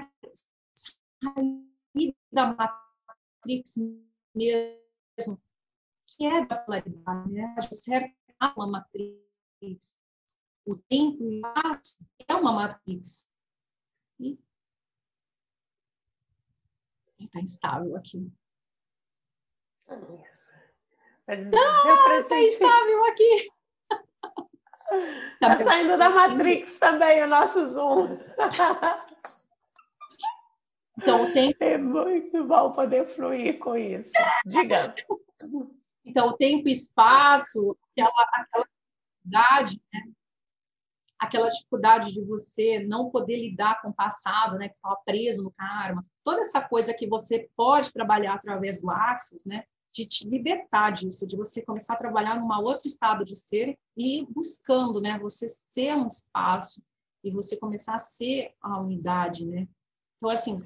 sair 0.74 2.14
da 2.30 2.54
matrix 2.54 3.76
mesmo, 4.34 5.40
que 6.06 6.26
é 6.26 6.44
da 6.44 6.56
polaridade, 6.56 7.32
né? 7.32 7.56
Certo, 7.72 8.14
uma 8.56 8.66
matriz. 9.64 9.96
O 10.66 10.76
tempo 10.76 11.22
e 11.22 11.26
o 11.26 11.32
espaço 11.34 11.96
é 12.28 12.34
uma 12.34 12.52
matrix. 12.52 13.28
E 14.18 14.38
está 17.18 17.40
instável 17.40 17.96
aqui. 17.96 18.30
Mas 21.26 21.52
ah, 21.52 22.20
está 22.20 22.36
instável 22.40 23.04
aqui. 23.06 23.50
Está 25.32 25.64
saindo 25.64 25.96
da 25.98 26.10
Matrix 26.10 26.78
também 26.78 27.22
o 27.22 27.26
nosso 27.26 27.66
Zoom. 27.66 28.18
Então, 30.98 31.24
o 31.24 31.32
tempo... 31.32 31.56
É 31.60 31.78
muito 31.78 32.44
bom 32.44 32.70
poder 32.72 33.06
fluir 33.06 33.58
com 33.58 33.76
isso. 33.76 34.12
Diga. 34.46 34.94
Então, 36.06 36.28
o 36.28 36.36
tempo 36.36 36.68
e 36.68 36.70
espaço, 36.70 37.74
aquela, 37.90 38.12
aquela 38.34 38.68
né? 39.92 40.14
aquela 41.18 41.48
dificuldade 41.48 42.12
de 42.12 42.22
você 42.24 42.80
não 42.80 43.10
poder 43.10 43.36
lidar 43.36 43.80
com 43.80 43.88
o 43.88 43.94
passado, 43.94 44.58
né, 44.58 44.68
que 44.68 44.74
estava 44.74 44.96
preso 45.04 45.42
no 45.42 45.50
karma, 45.50 46.02
toda 46.22 46.40
essa 46.40 46.60
coisa 46.60 46.94
que 46.94 47.06
você 47.06 47.48
pode 47.56 47.92
trabalhar 47.92 48.34
através 48.34 48.80
do 48.80 48.90
Axis, 48.90 49.44
né, 49.44 49.64
de 49.92 50.04
te 50.04 50.28
libertar 50.28 50.90
disso, 50.90 51.26
de 51.26 51.36
você 51.36 51.62
começar 51.62 51.94
a 51.94 51.98
trabalhar 51.98 52.38
num 52.38 52.52
outro 52.62 52.86
estado 52.86 53.24
de 53.24 53.36
ser 53.36 53.78
e 53.96 54.26
buscando, 54.28 55.00
né, 55.00 55.18
você 55.18 55.48
ser 55.48 55.96
um 55.96 56.06
espaço 56.06 56.82
e 57.22 57.30
você 57.30 57.56
começar 57.56 57.94
a 57.94 57.98
ser 57.98 58.52
a 58.60 58.80
unidade, 58.80 59.46
né? 59.46 59.66
Então 60.18 60.28
assim, 60.28 60.62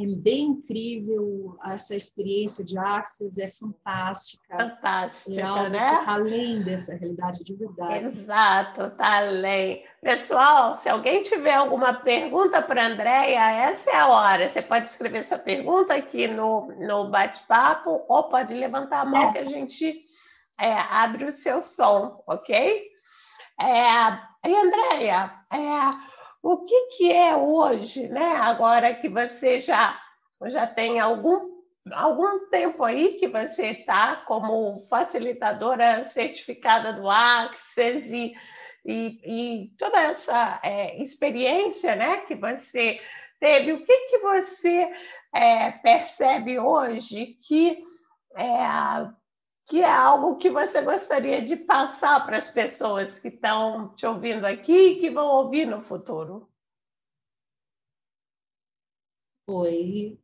é 0.00 0.16
bem 0.16 0.46
incrível 0.46 1.58
essa 1.64 1.94
experiência 1.96 2.64
de 2.64 2.78
Axis, 2.78 3.36
é 3.36 3.50
fantástica. 3.50 4.56
Fantástica, 4.56 5.40
é 5.40 5.42
algo 5.42 5.70
né? 5.70 5.98
Que 5.98 6.04
tá 6.04 6.12
além 6.12 6.62
dessa 6.62 6.94
realidade 6.94 7.42
de 7.42 7.54
verdade. 7.54 8.04
Exato, 8.04 8.90
tá 8.90 9.16
além. 9.18 9.84
Pessoal, 10.00 10.76
se 10.76 10.88
alguém 10.88 11.22
tiver 11.22 11.54
alguma 11.54 11.94
pergunta 11.94 12.62
para 12.62 12.82
a 12.82 12.86
Andréia, 12.86 13.50
essa 13.50 13.90
é 13.90 13.96
a 13.96 14.08
hora. 14.08 14.48
Você 14.48 14.62
pode 14.62 14.86
escrever 14.86 15.24
sua 15.24 15.38
pergunta 15.38 15.94
aqui 15.94 16.28
no, 16.28 16.68
no 16.78 17.10
bate-papo 17.10 18.04
ou 18.08 18.28
pode 18.28 18.54
levantar 18.54 19.00
a 19.00 19.04
mão 19.04 19.30
é. 19.30 19.32
que 19.32 19.38
a 19.38 19.44
gente 19.44 20.02
é, 20.60 20.72
abre 20.74 21.24
o 21.24 21.32
seu 21.32 21.60
som, 21.60 22.22
ok? 22.26 22.88
É, 23.60 24.48
e 24.48 24.54
Andréia, 24.54 25.34
é, 25.52 26.07
o 26.50 26.64
que, 26.64 26.86
que 26.96 27.12
é 27.12 27.36
hoje, 27.36 28.08
né? 28.08 28.36
Agora 28.36 28.94
que 28.94 29.06
você 29.06 29.60
já, 29.60 30.00
já 30.46 30.66
tem 30.66 30.98
algum, 30.98 31.60
algum 31.92 32.48
tempo 32.48 32.82
aí 32.82 33.18
que 33.18 33.28
você 33.28 33.66
está 33.66 34.16
como 34.16 34.80
facilitadora 34.88 36.04
certificada 36.04 36.94
do 36.94 37.10
Access 37.10 38.16
e, 38.16 38.34
e, 38.82 39.20
e 39.24 39.76
toda 39.76 40.00
essa 40.00 40.58
é, 40.64 40.96
experiência 41.02 41.94
né, 41.94 42.22
que 42.22 42.34
você 42.34 42.98
teve, 43.38 43.72
o 43.72 43.84
que, 43.84 43.96
que 44.08 44.18
você 44.20 44.90
é, 45.34 45.72
percebe 45.72 46.58
hoje 46.58 47.36
que 47.46 47.82
é, 48.38 48.64
que 49.68 49.82
é 49.82 49.90
algo 49.90 50.38
que 50.38 50.50
você 50.50 50.80
gostaria 50.80 51.42
de 51.42 51.54
passar 51.54 52.24
para 52.24 52.38
as 52.38 52.48
pessoas 52.48 53.20
que 53.20 53.28
estão 53.28 53.94
te 53.94 54.06
ouvindo 54.06 54.46
aqui 54.46 54.72
e 54.72 55.00
que 55.00 55.10
vão 55.10 55.26
ouvir 55.26 55.66
no 55.66 55.82
futuro? 55.82 56.50
Foi 59.44 60.18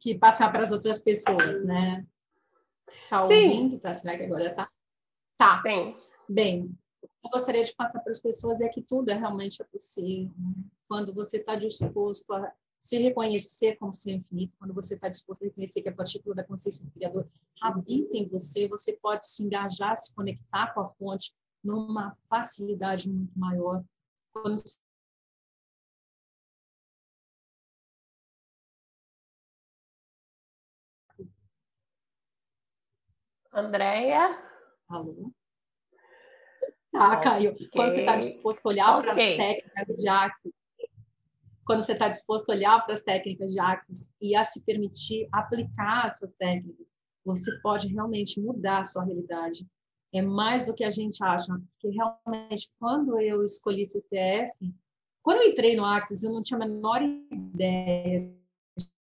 que 0.00 0.18
passar 0.18 0.50
para 0.50 0.62
as 0.62 0.72
outras 0.72 1.00
pessoas, 1.00 1.64
né? 1.64 2.04
Tá 3.08 3.22
ouvindo? 3.22 3.78
Tá? 3.78 3.94
Será 3.94 4.16
que 4.16 4.24
agora 4.24 4.52
tá? 4.52 4.68
Tá. 5.36 5.62
Sim. 5.62 5.96
Bem, 6.28 6.76
eu 7.02 7.30
gostaria 7.30 7.62
de 7.62 7.72
passar 7.74 8.00
para 8.00 8.10
as 8.10 8.18
pessoas 8.18 8.60
é 8.60 8.68
que 8.68 8.82
tudo 8.82 9.10
é 9.10 9.14
realmente 9.14 9.62
possível. 9.64 10.34
Quando 10.88 11.14
você 11.14 11.36
está 11.36 11.54
disposto 11.54 12.32
a 12.32 12.52
se 12.80 12.98
reconhecer 12.98 13.76
como 13.76 13.92
ser 13.92 14.12
infinito, 14.12 14.56
quando 14.58 14.72
você 14.72 14.94
está 14.94 15.08
disposto 15.08 15.42
a 15.42 15.44
reconhecer 15.44 15.82
que 15.82 15.90
a 15.90 15.94
partícula 15.94 16.34
da 16.34 16.42
consciência 16.42 16.86
do 16.86 16.90
Criador 16.92 17.28
habita 17.60 18.16
em 18.16 18.26
você, 18.26 18.66
você 18.66 18.96
pode 18.96 19.26
se 19.26 19.44
engajar, 19.44 19.96
se 19.98 20.14
conectar 20.14 20.72
com 20.72 20.80
a 20.80 20.88
fonte 20.88 21.32
numa 21.62 22.16
facilidade 22.28 23.08
muito 23.08 23.38
maior. 23.38 23.84
Quando 24.32 24.62
Andréia? 33.52 34.42
Alô? 34.88 35.32
Ah, 36.94 37.16
caiu. 37.18 37.52
Okay. 37.52 37.68
Quando 37.68 37.90
você 37.90 38.00
está 38.00 38.16
disposto 38.16 38.64
a 38.64 38.68
olhar 38.68 38.98
okay. 38.98 39.02
para 39.02 39.12
as 39.12 39.16
técnicas 39.16 39.96
de 39.96 40.08
Axis, 40.08 40.52
quando 41.70 41.82
você 41.82 41.92
está 41.92 42.08
disposto 42.08 42.50
a 42.50 42.52
olhar 42.52 42.84
para 42.84 42.94
as 42.94 43.04
técnicas 43.04 43.52
de 43.52 43.60
Axis 43.60 44.12
e 44.20 44.34
a 44.34 44.42
se 44.42 44.60
permitir 44.64 45.28
aplicar 45.30 46.08
essas 46.08 46.34
técnicas, 46.34 46.92
você 47.24 47.48
pode 47.60 47.86
realmente 47.86 48.40
mudar 48.40 48.80
a 48.80 48.84
sua 48.84 49.04
realidade. 49.04 49.64
É 50.12 50.20
mais 50.20 50.66
do 50.66 50.74
que 50.74 50.82
a 50.82 50.90
gente 50.90 51.22
acha, 51.22 51.46
porque 51.46 51.96
realmente, 51.96 52.68
quando 52.76 53.20
eu 53.20 53.44
escolhi 53.44 53.86
CCF, 53.86 54.50
quando 55.22 55.42
eu 55.42 55.48
entrei 55.48 55.76
no 55.76 55.84
Axis, 55.84 56.24
eu 56.24 56.32
não 56.32 56.42
tinha 56.42 56.56
a 56.56 56.66
menor 56.66 57.02
ideia 57.04 58.34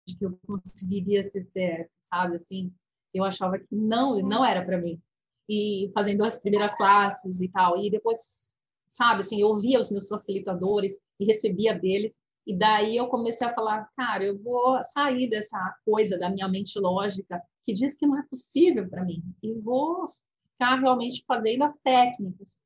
de 0.07 0.15
que 0.17 0.25
eu 0.25 0.39
conseguiria 0.47 1.21
CCF, 1.21 1.89
sabe? 1.99 2.37
Assim, 2.37 2.73
eu 3.13 3.25
achava 3.25 3.59
que 3.59 3.75
não, 3.75 4.21
não 4.21 4.45
era 4.45 4.63
para 4.63 4.79
mim. 4.79 5.01
E 5.49 5.91
fazendo 5.93 6.23
as 6.23 6.39
primeiras 6.39 6.77
classes 6.77 7.41
e 7.41 7.49
tal, 7.49 7.77
e 7.83 7.91
depois, 7.91 8.55
sabe, 8.87 9.19
assim, 9.19 9.41
eu 9.41 9.49
ouvia 9.49 9.81
os 9.81 9.91
meus 9.91 10.07
facilitadores 10.07 10.97
e 11.19 11.25
recebia 11.25 11.77
deles, 11.77 12.23
e 12.45 12.55
daí 12.55 12.97
eu 12.97 13.07
comecei 13.07 13.47
a 13.47 13.53
falar, 13.53 13.89
cara, 13.95 14.23
eu 14.23 14.37
vou 14.37 14.81
sair 14.83 15.29
dessa 15.29 15.57
coisa 15.85 16.17
da 16.17 16.29
minha 16.29 16.47
mente 16.47 16.77
lógica 16.77 17.41
que 17.63 17.71
diz 17.71 17.95
que 17.95 18.05
não 18.05 18.17
é 18.17 18.23
possível 18.23 18.87
para 18.89 19.05
mim 19.05 19.23
e 19.41 19.53
vou 19.53 20.09
ficar 20.51 20.79
realmente 20.79 21.23
fazendo 21.25 21.63
as 21.63 21.77
técnicas. 21.77 22.61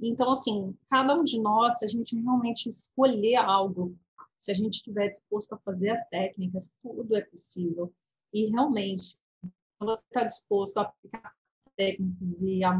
Então, 0.00 0.30
assim, 0.30 0.76
cada 0.88 1.14
um 1.14 1.24
de 1.24 1.40
nós, 1.40 1.78
se 1.78 1.84
a 1.84 1.88
gente 1.88 2.14
realmente 2.20 2.68
escolher 2.68 3.36
algo, 3.36 3.96
se 4.38 4.52
a 4.52 4.54
gente 4.54 4.74
estiver 4.74 5.08
disposto 5.08 5.54
a 5.54 5.58
fazer 5.58 5.90
as 5.90 6.08
técnicas, 6.08 6.76
tudo 6.82 7.16
é 7.16 7.22
possível. 7.22 7.92
E 8.32 8.46
realmente, 8.50 9.16
você 9.80 10.04
está 10.04 10.22
disposto 10.24 10.78
a 10.78 10.82
aplicar 10.82 11.22
as 11.22 11.72
técnicas 11.76 12.42
e 12.42 12.62
a 12.62 12.72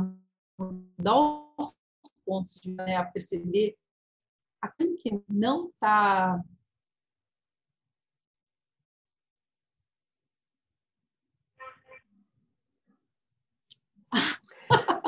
mudar 0.58 1.54
os 1.58 1.76
pontos 2.24 2.60
né, 2.64 2.96
a 2.96 3.04
perceber 3.04 3.76
aquilo 4.66 4.96
que 4.98 5.22
não 5.28 5.68
está 5.68 6.40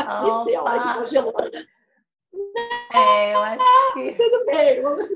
Esse 0.09 0.55
é 0.55 0.61
ótimo, 0.61 1.07
Gelona. 1.07 1.67
É, 2.95 3.35
eu 3.35 3.41
acho 3.41 3.93
que. 3.95 4.15
Tudo 4.15 4.47
bem, 4.47 4.83
vamos 4.83 5.13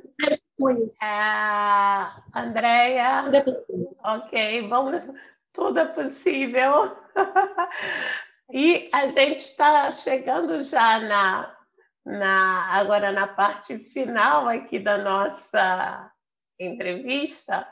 com 0.59 0.71
isso. 0.71 1.03
É, 1.03 2.13
Andréia. 2.35 3.23
Tudo 3.25 3.37
é 3.37 3.41
possível. 3.41 3.97
Ok, 4.05 4.69
vamos. 4.69 5.09
Tudo 5.53 5.79
é 5.79 5.87
possível. 5.87 6.97
e 8.53 8.91
a 8.93 9.07
gente 9.07 9.39
está 9.39 9.91
chegando 9.93 10.63
já 10.63 11.01
na 11.01 11.57
na, 12.05 12.69
agora 12.73 13.13
na 13.13 13.27
parte 13.27 13.79
final 13.79 14.49
aqui 14.49 14.79
da 14.79 14.99
nossa 14.99 16.11
entrevista. 16.59 17.67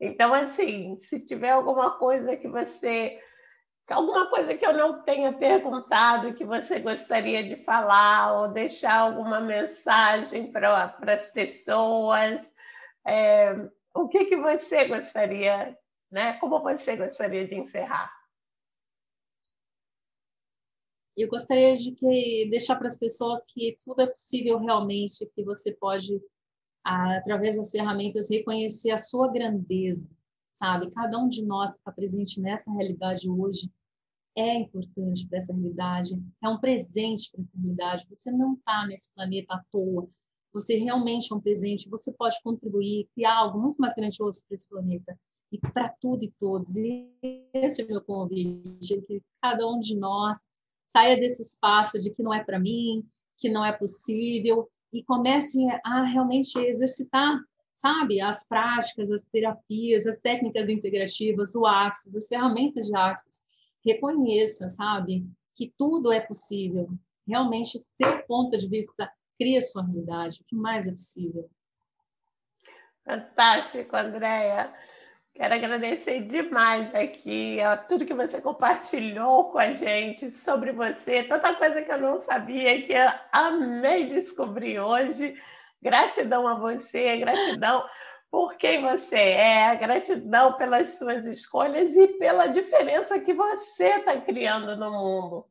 Então, 0.00 0.32
assim, 0.32 0.96
se 0.98 1.20
tiver 1.20 1.50
alguma 1.50 1.98
coisa 1.98 2.36
que 2.36 2.48
você. 2.48 3.20
Alguma 3.88 4.30
coisa 4.30 4.56
que 4.56 4.64
eu 4.64 4.72
não 4.72 5.02
tenha 5.02 5.32
perguntado 5.32 6.32
que 6.34 6.44
você 6.44 6.78
gostaria 6.78 7.42
de 7.42 7.56
falar, 7.56 8.40
ou 8.40 8.52
deixar 8.52 8.94
alguma 8.94 9.40
mensagem 9.40 10.52
para 10.52 10.94
as 11.08 11.26
pessoas, 11.26 12.54
é, 13.04 13.68
o 13.92 14.08
que, 14.08 14.26
que 14.26 14.36
você 14.36 14.84
gostaria, 14.84 15.76
né? 16.08 16.34
Como 16.34 16.62
você 16.62 16.94
gostaria 16.94 17.44
de 17.44 17.56
encerrar? 17.56 18.19
Eu 21.22 21.28
gostaria 21.28 21.74
de 21.74 21.92
que, 21.92 22.48
deixar 22.50 22.76
para 22.76 22.86
as 22.86 22.98
pessoas 22.98 23.44
que 23.46 23.76
tudo 23.84 24.02
é 24.02 24.06
possível 24.06 24.58
realmente, 24.58 25.26
que 25.34 25.44
você 25.44 25.72
pode, 25.74 26.20
através 26.84 27.56
das 27.56 27.70
ferramentas, 27.70 28.30
reconhecer 28.30 28.90
a 28.90 28.96
sua 28.96 29.30
grandeza, 29.30 30.14
sabe? 30.52 30.90
Cada 30.90 31.18
um 31.18 31.28
de 31.28 31.44
nós 31.44 31.72
que 31.72 31.78
está 31.78 31.92
presente 31.92 32.40
nessa 32.40 32.72
realidade 32.72 33.28
hoje 33.28 33.70
é 34.36 34.54
importante 34.54 35.26
para 35.26 35.38
essa 35.38 35.52
realidade, 35.52 36.14
é 36.42 36.48
um 36.48 36.58
presente 36.58 37.30
para 37.32 37.42
essa 37.42 37.58
realidade. 37.58 38.06
Você 38.08 38.30
não 38.30 38.54
está 38.54 38.86
nesse 38.86 39.12
planeta 39.14 39.54
à 39.54 39.64
toa. 39.70 40.08
Você 40.52 40.76
realmente 40.78 41.32
é 41.32 41.36
um 41.36 41.40
presente, 41.40 41.88
você 41.88 42.12
pode 42.12 42.40
contribuir, 42.42 43.08
criar 43.14 43.36
algo 43.36 43.60
muito 43.60 43.76
mais 43.78 43.94
grandioso 43.94 44.44
para 44.46 44.54
esse 44.54 44.68
planeta 44.68 45.18
e 45.52 45.58
para 45.58 45.88
tudo 46.00 46.24
e 46.24 46.30
todos. 46.38 46.76
E 46.76 47.08
esse 47.52 47.82
é 47.82 47.84
o 47.84 47.88
meu 47.88 48.00
convite, 48.00 49.00
que 49.02 49.22
cada 49.40 49.66
um 49.68 49.78
de 49.78 49.96
nós 49.96 50.44
saia 50.92 51.16
desse 51.16 51.42
espaço 51.42 51.98
de 52.00 52.10
que 52.10 52.22
não 52.22 52.34
é 52.34 52.42
para 52.42 52.58
mim, 52.58 53.06
que 53.36 53.48
não 53.48 53.64
é 53.64 53.72
possível, 53.72 54.68
e 54.92 55.02
comece 55.04 55.64
a 55.84 56.04
realmente 56.04 56.58
exercitar, 56.58 57.40
sabe, 57.72 58.20
as 58.20 58.46
práticas, 58.46 59.10
as 59.10 59.24
terapias, 59.24 60.06
as 60.06 60.18
técnicas 60.18 60.68
integrativas, 60.68 61.54
o 61.54 61.64
Axis, 61.64 62.16
as 62.16 62.26
ferramentas 62.26 62.86
de 62.86 62.96
Axis. 62.96 63.46
Reconheça, 63.86 64.68
sabe, 64.68 65.24
que 65.54 65.72
tudo 65.78 66.12
é 66.12 66.20
possível. 66.20 66.90
Realmente, 67.26 67.78
seu 67.78 68.22
ponto 68.26 68.58
de 68.58 68.68
vista 68.68 69.10
cria 69.38 69.62
sua 69.62 69.84
realidade. 69.84 70.40
O 70.42 70.44
que 70.44 70.56
mais 70.56 70.88
é 70.88 70.92
possível? 70.92 71.48
Fantástico, 73.04 73.96
Andréia. 73.96 74.74
Quero 75.40 75.54
agradecer 75.54 76.20
demais 76.24 76.94
aqui 76.94 77.62
a 77.62 77.74
tudo 77.74 78.04
que 78.04 78.12
você 78.12 78.42
compartilhou 78.42 79.50
com 79.50 79.58
a 79.58 79.70
gente 79.70 80.30
sobre 80.30 80.70
você, 80.70 81.22
tanta 81.22 81.54
coisa 81.54 81.80
que 81.80 81.90
eu 81.90 81.96
não 81.96 82.18
sabia, 82.18 82.82
que 82.82 82.92
eu 82.92 83.10
amei 83.32 84.04
descobrir 84.04 84.78
hoje. 84.80 85.34
Gratidão 85.80 86.46
a 86.46 86.56
você, 86.56 87.16
gratidão 87.16 87.86
por 88.30 88.54
quem 88.56 88.82
você 88.82 89.16
é, 89.16 89.74
gratidão 89.76 90.58
pelas 90.58 90.98
suas 90.98 91.26
escolhas 91.26 91.94
e 91.94 92.06
pela 92.18 92.48
diferença 92.48 93.18
que 93.18 93.32
você 93.32 93.96
está 93.96 94.20
criando 94.20 94.76
no 94.76 94.90
mundo. 94.90 95.46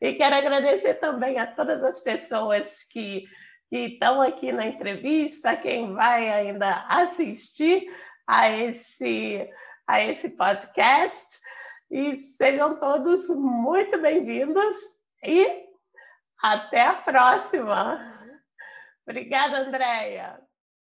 E 0.00 0.12
quero 0.12 0.36
agradecer 0.36 0.94
também 0.94 1.40
a 1.40 1.46
todas 1.48 1.82
as 1.82 1.98
pessoas 1.98 2.84
que, 2.84 3.24
que 3.68 3.78
estão 3.78 4.22
aqui 4.22 4.52
na 4.52 4.68
entrevista, 4.68 5.56
quem 5.56 5.92
vai 5.92 6.30
ainda 6.30 6.86
assistir 6.88 7.84
a 8.28 8.50
esse, 8.50 9.50
a 9.86 10.04
esse 10.04 10.28
podcast. 10.30 11.40
E 11.90 12.20
sejam 12.20 12.78
todos 12.78 13.26
muito 13.30 13.98
bem-vindos 13.98 14.76
e 15.24 15.64
até 16.38 16.82
a 16.82 16.94
próxima. 16.96 17.98
Obrigada, 19.06 19.60
Andréia. 19.60 20.47